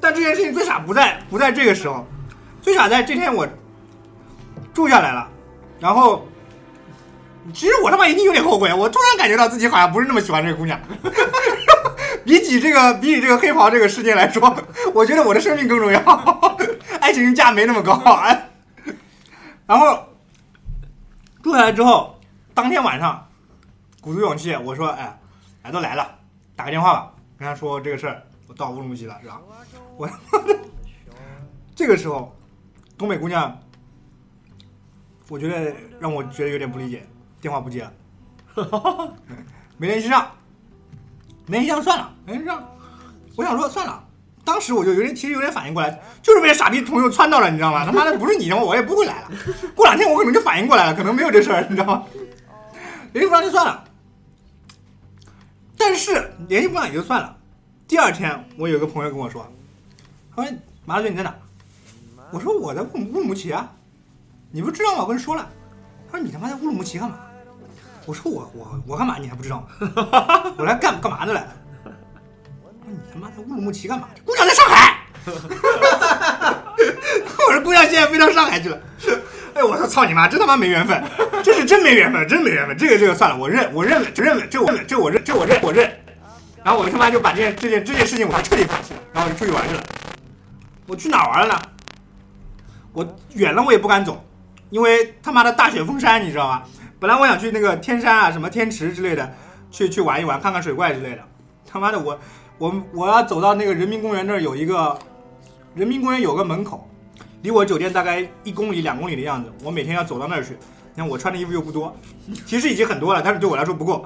[0.00, 2.06] 但这件事情最傻不在不在这个时候，
[2.60, 3.46] 最傻在这天我
[4.74, 5.28] 住下来了，
[5.78, 6.26] 然后
[7.52, 10.80] 其实我他妈一定有点后悔，我突然感觉到自己好像不是那么喜欢这个姑娘，
[12.24, 14.56] 比起这个比起这个黑袍这个事件来说，
[14.94, 16.00] 我觉得我的生命更重要，
[17.00, 17.92] 爱情价没那么高，
[18.22, 18.50] 哎，
[19.66, 20.08] 然后。
[21.42, 22.18] 住下来之后，
[22.54, 23.28] 当天晚上
[24.00, 25.14] 鼓足勇气，我说：“哎，
[25.62, 26.10] 来都来了，
[26.56, 29.38] 打个电话吧，跟他说这个事儿，我到乌鲁木齐了，是吧？”
[29.98, 30.08] 我
[31.76, 32.34] 这个时候，
[32.96, 33.60] 东北姑娘，
[35.28, 37.06] 我觉得让我觉得有点不理解，
[37.44, 37.92] 电话不接了，
[39.76, 40.30] 没联系上，
[41.44, 42.66] 没联系上算了，没联系上，
[43.36, 44.02] 我想说算了。
[44.46, 47.84] 当时我就有点，其实有点反应过来，就是被傻逼朋友撺到了，你知道吗？
[47.84, 49.30] 他妈的不是你，我也不会来了。
[49.74, 52.02] 过两天我可能就反应过来了，可能没有这事儿，你知道吗？
[53.12, 53.84] 联系不上就算了。
[55.76, 57.36] 但是联系不上也就算了。
[57.86, 59.46] 第二天，我有个朋友跟我说
[60.34, 60.50] ：“他说
[60.86, 61.34] 马大军你在哪？”
[62.32, 63.70] 我说：“我在乌鲁木齐啊。”
[64.50, 65.02] 你不知道吗？
[65.02, 65.46] 我跟你说了。
[66.10, 67.18] 他说：“你他妈在乌鲁木齐干嘛？”
[68.06, 69.16] 我说：“我我我干嘛？
[69.18, 70.52] 你还不知道吗？
[70.58, 71.46] 我来干干嘛的来
[72.86, 74.08] ？”：“你他妈在乌鲁木齐干嘛？
[74.24, 74.98] 姑娘在上海。
[77.48, 78.78] ”我说：“姑娘现在飞到上海去了。”
[79.54, 81.00] 哎，我说操你妈，真他妈没缘分，
[81.44, 82.76] 这是真没缘分，真没缘分。
[82.76, 85.88] 这个这个算了，我认，我认了，这认了，这我认，这我认，这我认，我认。
[86.64, 89.82] 然后我他妈就把这件这件这件事情我还彻底放弃了，然后我就出去玩去了。
[90.88, 91.62] 我去哪玩了呢？
[92.92, 94.24] 我远了我也不敢走，
[94.70, 96.62] 因为他妈的大雪封山，你知道吗？
[97.04, 99.30] 本来我想去那个天山啊，什么天池之类的，
[99.70, 101.18] 去去玩一玩，看看水怪之类的。
[101.66, 102.18] 他妈的我
[102.56, 104.98] 我我要走到那个人民公园那儿有一个
[105.74, 106.88] 人民公园有个门口，
[107.42, 110.56] 离我酒店大概一公里两公里的样子，我每天要走到那儿去。
[110.94, 111.94] 你看我穿的衣服又不多，
[112.46, 114.02] 其实已经很多了，但是对我来说不够。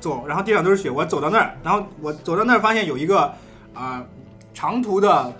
[0.00, 3.32] 走，然后地上都是雪，我走到那儿，然后我走到那儿发现有一个
[3.74, 4.04] 啊、
[4.52, 5.32] 长途的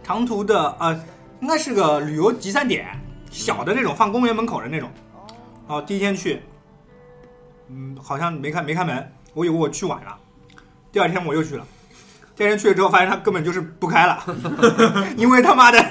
[0.00, 0.94] 长途的呃，
[1.40, 2.86] 应该是个旅游集散点，
[3.32, 4.88] 小的那种，放公园门口的那种。
[5.66, 6.42] 哦第一天去，
[7.68, 10.18] 嗯，好像没开没开门，我以为我去晚了。
[10.92, 11.66] 第二天我又去了，
[12.36, 14.22] 第二天去了之后发现他根本就是不开了，
[15.16, 15.82] 因为他妈的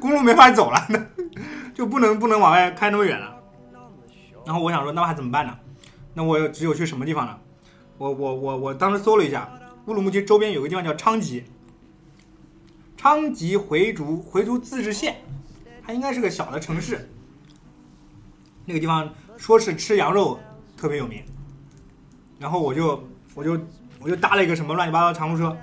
[0.00, 0.86] 公路没法走了，
[1.74, 3.36] 就不能不能往外开那么远了。
[4.44, 5.56] 然后我想说，那还怎么办呢？
[6.14, 7.38] 那我只有去什么地方呢？
[7.98, 9.48] 我我我我当时搜了一下，
[9.86, 11.44] 乌鲁木齐周边有个地方叫昌吉，
[12.96, 15.22] 昌吉回族回族自治县，
[15.86, 17.08] 它应该是个小的城市。
[18.64, 20.38] 那个地方说是吃羊肉
[20.76, 21.22] 特别有名。
[22.38, 23.02] 然后我就
[23.34, 23.58] 我就
[24.00, 25.56] 我就搭了一个什么乱七八糟长途车，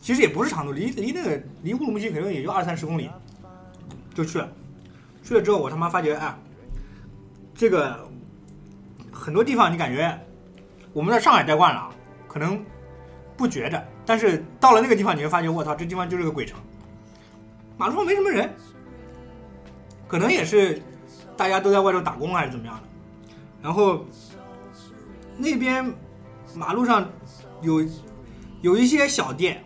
[0.00, 3.08] 其实也不是长途，离离那个离乌鲁木齐可能也就二三十公里，
[4.12, 4.50] 就去了。
[5.22, 6.36] 去了之后，我他妈发觉，哎，
[7.54, 8.06] 这个
[9.12, 10.18] 很多地方你感觉
[10.92, 11.88] 我们在上海待惯了，
[12.26, 12.62] 可能
[13.36, 16.58] 不觉着，但是到了那个地方，你会发觉，我操，这地方就是个鬼城，
[17.78, 18.52] 马路上没什么人，
[20.08, 20.82] 可能也是
[21.36, 22.82] 大家都在外头打工还是怎么样的。
[23.62, 24.04] 然后
[25.36, 25.92] 那边
[26.54, 27.08] 马路上
[27.62, 27.84] 有
[28.60, 29.64] 有一些小店，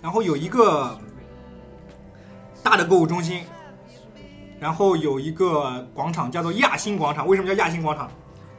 [0.00, 0.98] 然后有一个
[2.62, 3.44] 大的购物中心，
[4.58, 7.26] 然后有一个广场叫做亚新广场。
[7.26, 8.10] 为什么叫亚新广场？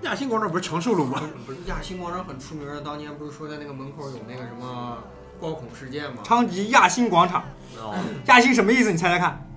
[0.01, 1.21] 亚新广场不是长寿路吗？
[1.45, 4.97] 不是亚新广场很出名的，当年不是说在那个门口有那个什么
[5.39, 6.23] 暴恐事件吗？
[6.23, 7.43] 昌吉亚新广场。
[7.77, 7.95] 哦，
[8.25, 8.91] 亚新什么意思？
[8.91, 9.47] 你猜猜看？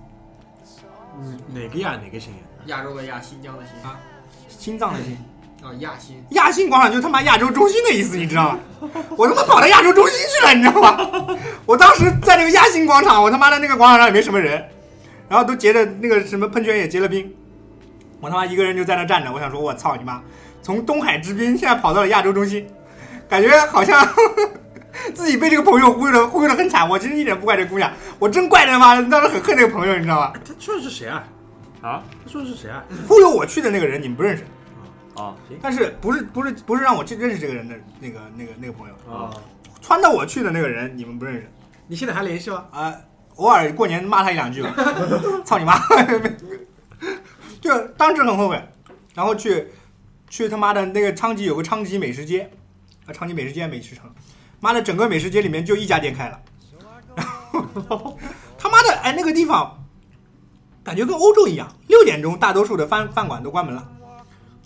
[1.19, 2.41] 嗯，哪个亚哪个新呀？
[2.67, 3.99] 亚洲的亚，新疆的新啊
[4.49, 5.17] 心脏的心。
[5.63, 6.23] 啊，亚新。
[6.31, 8.59] 亚新广场就是他妈亚洲中心的意思，你知道吗？
[9.17, 11.37] 我他妈跑到亚洲中心去了，你知道吗？
[11.65, 14.63] 我当时在那个亚新广场，我他妈的那个广场上也没什么人，
[15.29, 17.33] 然后都结的那个什么喷泉也结了冰，
[18.21, 20.21] 我他妈一个人就在那站着，我想说，我操你妈，
[20.63, 22.67] 从东海之滨现在跑到了亚洲中心，
[23.27, 24.07] 感觉好像
[25.15, 26.87] 自己被这个朋友忽悠的忽悠的很惨。
[26.87, 30.35] 我其实一点不怪这姑娘，我真怪他妈当时很恨这个朋友，你知道吧？
[30.47, 31.25] 他说的是谁啊？
[31.85, 32.03] 啊？
[32.25, 32.83] 他说的是谁啊？
[33.07, 34.45] 忽悠我去的那个人你们不认识，
[35.17, 35.37] 啊。
[35.61, 39.31] 但是不是不是不是让我去认识这个人的那个那个那个朋友，啊，
[39.83, 41.51] 撺掇我去的那个人你们不认识。
[41.87, 42.65] 你现在还联系吗？
[42.73, 42.95] 啊、
[43.37, 44.75] 偶尔过年骂他一两句吧，
[45.45, 45.75] 操你妈！
[47.61, 48.63] 就当时很后悔，
[49.15, 49.69] 然后去
[50.31, 52.51] 去他妈的那个昌吉有个昌吉美食街，
[53.07, 54.11] 啊，昌吉美食街美食城，
[54.61, 56.41] 妈的整个美食街里面就一家店开了，
[57.89, 58.19] 然后
[58.57, 59.84] 他妈的哎那个地方
[60.85, 63.89] 感觉跟欧洲一样，六点钟大多数的饭饭馆都关门了，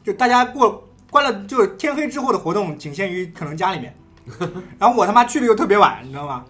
[0.03, 3.97] 就大家过关了，就是天黑之后的活动仅限于可能家里面，
[4.79, 6.45] 然后我他妈去的又特别晚，你知道吗？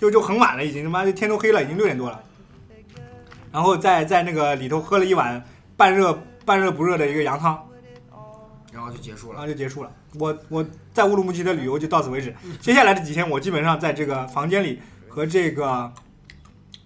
[0.00, 2.20] 就就很晚了，已经他妈的天都黑了，已经六点多了。
[3.52, 5.44] 然后在在那个里头喝了一碗
[5.76, 7.62] 半热半热不热的一个羊汤，
[8.72, 9.34] 然后就结束了。
[9.34, 9.92] 然后就结束了。
[10.18, 12.34] 我我在乌鲁木齐的旅游就到此为止。
[12.60, 15.92] 接下来的几天，我基本上在这个房间里和这个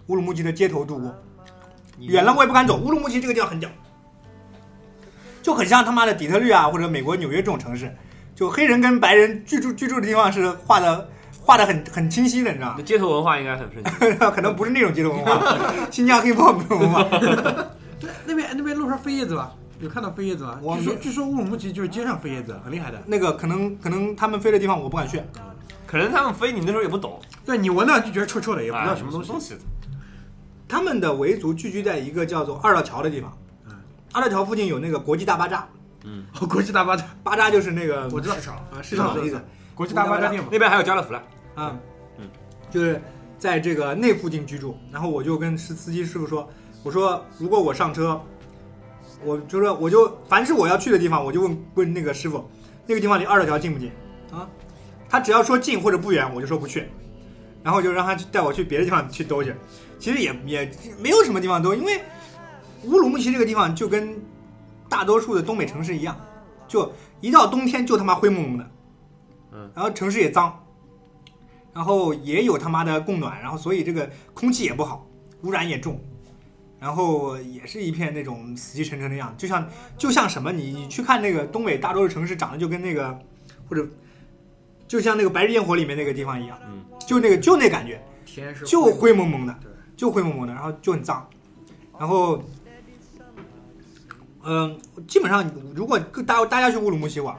[0.08, 1.14] 乌鲁木齐的街头度过。
[1.98, 2.76] 你远了我也不敢走。
[2.76, 3.70] 乌鲁木齐这个地方很屌，
[5.42, 7.94] 就很像他妈的底特律啊，或者美国纽约这种城市，
[8.34, 11.08] 就黑人跟白人居住居住的地方是画的
[11.40, 12.84] 画的很很清晰的，你知道吗那？
[12.84, 14.18] 街头文化应该很盛行。
[14.32, 17.02] 可能不是那种街头文化，新疆 hiphop 这种文化。
[17.98, 19.52] 对，那边那边路上飞叶子吧？
[19.78, 20.58] 有看到飞叶子吗？
[20.62, 23.02] 我据说据说乌鲁木齐就是街上飞叶子，很厉害的。
[23.06, 25.22] 那个可能可能他们飞的地方我不敢去，
[25.86, 29.54] 可能他们飞，你那时候也不懂，对你闻到就觉得臭臭的，也不知道哎什么东西。
[30.68, 33.36] 他们的维族聚居在一个叫做二道桥的地方
[33.66, 33.72] 嗯。
[34.12, 35.68] 二道桥附近有那个国际大巴扎，
[36.40, 39.40] 哦， 国际大巴扎，巴扎就是那个我知道市场啊市场的意思
[39.74, 40.30] 国际大巴扎。
[40.50, 41.22] 那边还有家乐福了。
[41.54, 41.76] 啊，
[42.18, 42.28] 嗯，
[42.70, 43.00] 就是
[43.38, 44.76] 在这个那附近居住。
[44.90, 46.48] 然后我就跟司司机师傅说，
[46.82, 48.20] 我说如果我上车，
[49.24, 52.48] 我就说我就凡是我要去的地方，我就问问那个师傅，
[52.86, 53.90] 那个地方离二道桥近不近
[54.32, 54.48] 啊？
[55.08, 56.88] 他只要说近或者不远，我就说不去。
[57.66, 59.52] 然后就让他去带我去别的地方去兜去。
[59.98, 62.00] 其实也也没有什么地方兜，因为
[62.84, 64.16] 乌鲁木齐这个地方就跟
[64.88, 66.16] 大多数的东北城市一样，
[66.68, 68.70] 就一到冬天就他妈灰蒙蒙的，
[69.50, 70.64] 嗯，然后城市也脏，
[71.74, 75.04] 然后也有他妈的供暖，然后所以这个空气也不好，
[75.42, 76.00] 污染也重，
[76.78, 83.18] 然后也是一片那种死气沉沉的样子，就像就像什么，你你去看那个东北大多数城市长得就跟那个
[83.68, 83.84] 或者
[84.88, 91.28] 就像那个《白日焰火》里面那个地方一样，嗯，就那个就那感觉，天是就灰蒙蒙的对，就灰蒙蒙的，然后就很脏，
[91.98, 92.42] 然后，
[94.44, 94.78] 嗯、
[95.08, 97.36] 基本上如果大大家去乌鲁木齐玩，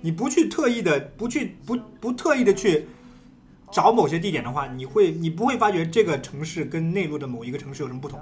[0.00, 2.86] 你不去特意的不去不不特意的去
[3.70, 8.18] 找某些地点的话，你会你不会发觉这个城市跟内陆的某一个城市有什么不同，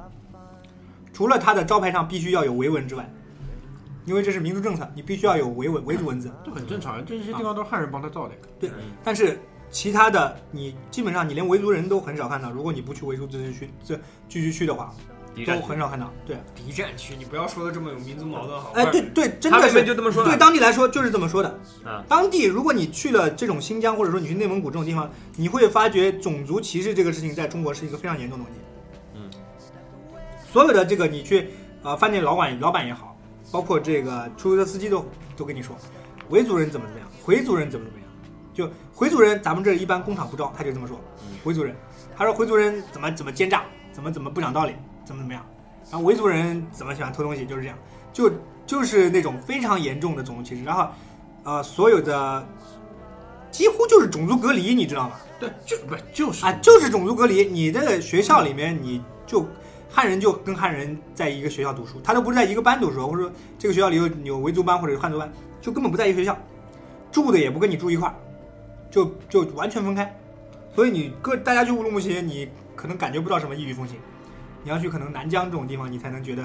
[1.13, 3.11] 除了它的招牌上必须要有维文之外，
[4.09, 8.35] 因为这是民族政策，你必须要有维文维族文字，这很正常，这些地方都是汉人帮他造的。
[8.59, 8.71] 对
[9.05, 9.39] 但是
[9.71, 13.95] 其他的你基本上你连维族人都很少看到，如果你不去维族自治区这
[14.27, 14.95] 聚居区的话，
[15.47, 16.11] 都很少看到。
[16.27, 18.81] 对，敌占区，你不要说的这么有民族矛盾好吧？
[18.81, 21.49] 哎，对对，真的是边就这么说对当地来说就是这么说的。
[21.85, 28.61] 啊，当地如果你去了这种新疆，或者说你去内蒙古这种地方，你会发觉种族歧视这个事情在中国是一个非常严重的问题。
[29.17, 29.31] 嗯，
[30.51, 31.51] 所有的这个你去
[31.83, 33.18] 呃饭店老板老板也好，
[33.51, 35.05] 包括这个出租车司机都
[35.37, 35.77] 都跟你说，
[36.29, 38.09] 维族人怎么怎么样，回族人怎么怎么样。
[38.55, 40.99] 就回族人，咱们这一般工厂不招，他就这么说。
[41.45, 41.77] 回族人，
[42.17, 44.75] 他说回族人怎么怎么奸诈，怎么怎么不讲道理，
[45.05, 45.47] 怎么怎么样。
[45.91, 47.79] 然后维族人怎么喜欢偷东西，就是这样，
[48.13, 48.31] 就
[48.67, 50.65] 就是那种非常严重的种族歧视。
[50.65, 50.89] 然后，
[51.45, 52.45] 呃，所有的
[53.53, 55.15] 几乎就是种族隔离，你知道吗？
[55.39, 57.45] 对，就不就是啊，就是种族隔离。
[57.45, 59.47] 你这个学校里面，你就
[59.91, 66.37] 汉人就跟汉人在一个学校读书，他都不是在一个班读书，或者说这个学校里有有维族班或者是汉族班，就根本不在一个学校，
[67.11, 68.15] 住的也不跟你住一块儿，
[68.91, 70.15] 就就完全分开。
[70.75, 73.97] 所以你各大家去乌鲁木齐，你可能感觉不到什么异域风情。
[74.63, 76.45] 你要去可能南疆这种地方，你才能觉得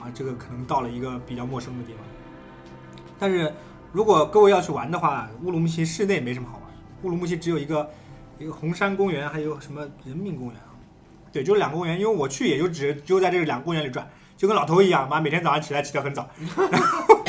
[0.00, 2.02] 啊，这个可能到了一个比较陌生的地方。
[3.18, 3.52] 但是
[3.92, 6.66] 如果各位要去玩的话，乌鲁木齐市内没什么好玩。
[7.02, 7.88] 乌鲁木齐只有一个
[8.38, 10.56] 一个红山公园，还有什么人民公园？
[11.32, 11.98] 对，就两个公园。
[12.00, 16.28] 因为我去也就只就在这两个公园里转，就跟老头一样，妈每天早上起来起得很早。
[16.70, 17.24] 然 后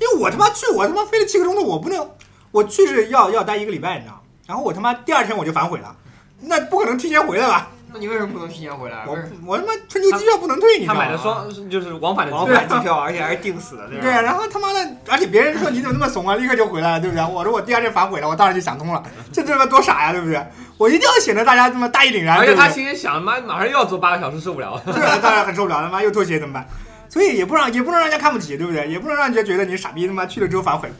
[0.00, 2.10] 因为我他妈去，我他妈飞了七个钟头，我不能，
[2.50, 4.22] 我去是要要待一个礼拜，你知道？
[4.46, 5.96] 然后我他妈第二天我就反悔了，
[6.40, 7.70] 那不可能提前回来吧？
[7.92, 9.04] 那你为什么不能提前回来？
[9.06, 11.00] 我我他妈春秋机票不能退，你知道吗？
[11.00, 14.02] 他买的双就是往返的往机票返机票，而且还是定死的，对吧？
[14.02, 17.24] 对啊，然后他妈的，而且别人说你怎么那么怂啊，立刻就回来了，对不对？
[17.24, 20.42] 我说我第二天反悔了，我当时就想通了， 这他妈多傻呀，对不对？
[20.78, 24.80] 我一定要显得大家这么大义凛然，而且他心里想，妈马上又要坐八个小时，受不了。
[24.86, 26.66] 对啊，当然很受不了，他妈又脱鞋怎么办？
[27.08, 28.88] 所以也不让也不能让人家看不起，对不对？
[28.88, 30.90] 也不能让人家觉得你傻逼，他妈去了之后反悔。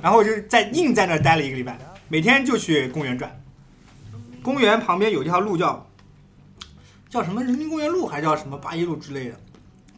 [0.00, 1.76] 然后我就在硬在那儿待了一个礼拜，
[2.08, 3.30] 每天就去公园转。
[4.42, 5.85] 公园旁边有一条路叫
[7.08, 9.36] 叫什么人民公园路，还叫什么八一路之类的。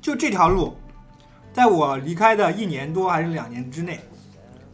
[0.01, 0.77] 就这条路，
[1.53, 4.01] 在我离开的一年多还是两年之内，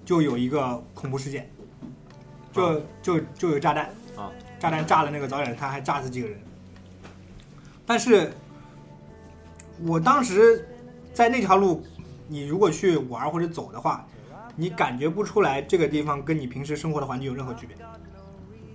[0.05, 1.49] 就有一个恐怖事件，
[2.53, 6.39] 就就就有炸弹啊，炸弹炸了那个早点摊，还炸死几个人。
[7.87, 8.33] 但是
[9.83, 10.69] 我当时
[11.13, 11.85] 在那条路，
[12.29, 14.07] 你如果去玩或者走的话，
[14.57, 17.77] 你感觉不出来这个地方跟你平时生活的环境有任何区别。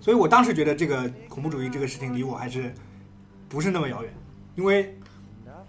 [0.02, 2.74] 所以我当时觉得这个恐怖主义这个事情离我还是
[3.50, 4.14] 不是那么遥远，
[4.56, 4.96] 因为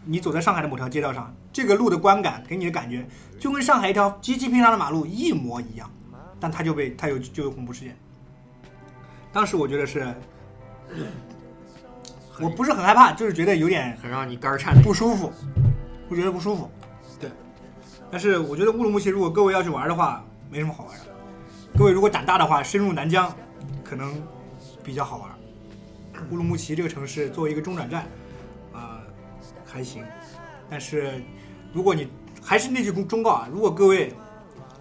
[0.04, 3.06] 你走在上海的某条街道上，这个路的观感给你的感觉
[3.38, 5.90] 就跟上海一条极其平常的马路一模一样，
[6.38, 7.96] 但它就被它有就有恐怖事件。
[9.32, 10.14] 当时我觉得是，
[12.40, 14.74] 我不是很害怕，就是觉得有点很让你肝儿颤。
[14.82, 15.32] 不舒服，
[16.08, 16.70] 我觉得不舒服。
[17.18, 17.30] 对，
[18.10, 21.04] 但是我觉得乌鲁木齐如果各位要去玩的话，没什么好玩的。
[21.78, 23.32] 各位如果胆大的话，深入南疆
[23.84, 24.20] 可能
[24.82, 25.30] 比较好玩。
[26.30, 28.06] 乌鲁木齐这个城市作为一个中转站，
[28.72, 29.00] 啊、
[29.64, 30.04] 还行。
[30.68, 31.22] 但是
[31.72, 32.08] 如果你
[32.42, 34.12] 还是那句忠忠告啊，如果各位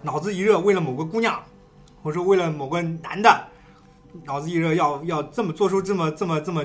[0.02, 1.42] 脑子一热，为了某个姑娘，
[2.02, 3.48] 或者说为了某个男的，
[4.24, 6.64] 脑子一热要要这么做出这么这么这么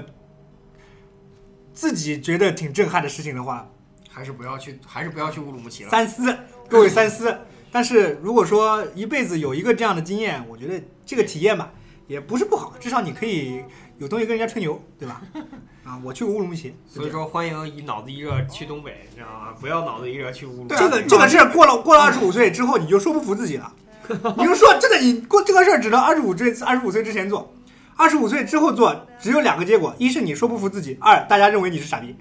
[1.73, 3.69] 自己觉得挺震撼的事情的话，
[4.09, 5.89] 还是不要去，还是不要去乌鲁木齐了。
[5.89, 6.37] 三思，
[6.69, 7.37] 各位三思。
[7.71, 11.73] 但是如果说一辈子有一个这样的经验，我觉得这个体验吧，
[12.07, 13.63] 也不是不好，至少你可以
[13.97, 15.21] 有东西跟人家吹牛，对吧？
[15.85, 19.53] 啊，我去过乌鲁木齐，所以说，欢迎以脑子一热去东北，知道吗？
[19.59, 20.75] 不要脑子一热去乌鲁木齐。
[20.75, 23.71] 这个这个事儿过了过了二十五岁之后，你就说不服自己了。
[24.37, 27.53] 你就说真的，你过这个事儿只能二十五岁二十五岁之前做，
[27.95, 32.15] 二十五岁之后做，只有两个结果：一是你说不服自己，二大家认为你是傻逼，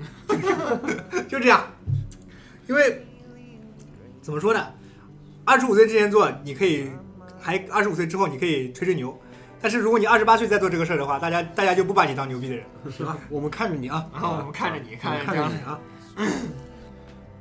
[1.28, 1.62] 就这样。
[2.66, 3.06] 因为
[4.22, 4.66] 怎么说呢？
[5.44, 6.88] 二十五岁之前做，你可以
[7.38, 9.18] 还二十五岁之后你可以吹吹牛，
[9.64, 12.66] 但是如果你二十八岁再做这个事儿的话，大家大家就不把你当牛逼的人。
[12.90, 15.80] 是吧，我们看着你啊，然后我们看着你，看着看着你啊。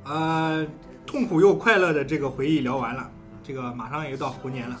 [0.08, 0.66] 呃，
[1.04, 3.10] 痛苦又快乐的这个回忆聊完了，
[3.42, 4.80] 这个马上也就到猴年了。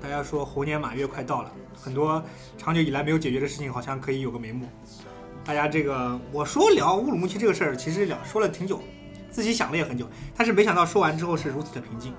[0.00, 2.24] 大家说猴年马月快到了，很多
[2.56, 4.66] 长久以来没有解决的事情好像可以有个眉目。
[5.44, 8.80] 大家这个我说聊乌鲁木齐这个事儿，其实聊说了挺久，
[9.30, 12.14] 自己想了也很久，但是没想到说完之后是如此的平静。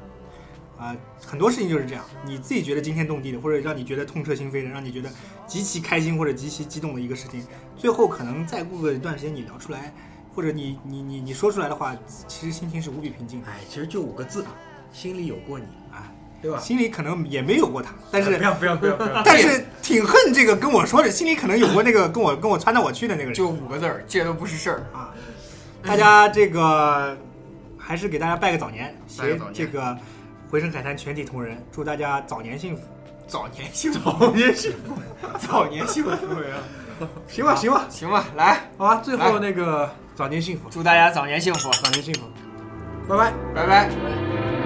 [0.84, 0.94] 啊、
[1.26, 5.10] 很多事情就是这样，你自己觉得惊天动地的，或者让你觉得痛彻心扉的，让你觉得
[5.48, 7.42] 极其开心或者极其激动的一个事情，
[7.78, 9.94] 最后可能再过个一段时间你聊出来，
[10.36, 11.96] 或者你你你你说出来的话，
[12.28, 14.44] 其实心情是无比平静的，哎，其实就五个字，
[14.92, 16.12] 心里有过你，啊，
[16.42, 16.60] 对吧？
[16.60, 24.86] 心里可能也没有过他，但是不要不要不要不要，但是挺恨这个跟我说的，心里可能有过那个跟我跟我撺掇我去的那个人就五个字儿，这都不是事儿。
[24.92, 25.14] 啊。
[25.82, 27.18] 大家这个
[27.78, 29.98] 还是给大家拜个早年，携拜个早年这个
[30.54, 32.84] 回声海滩全体同仁，祝大家早年幸福。
[33.26, 34.94] 早年幸福，早年幸福，
[35.40, 36.60] 早年幸福呀！
[37.28, 42.28] 行 吧行吧，行吧，来，好吧，最后那个早年幸福，祝大家早年幸福，早年幸福，
[43.10, 43.34] 拜拜。
[43.56, 44.63] 拜拜。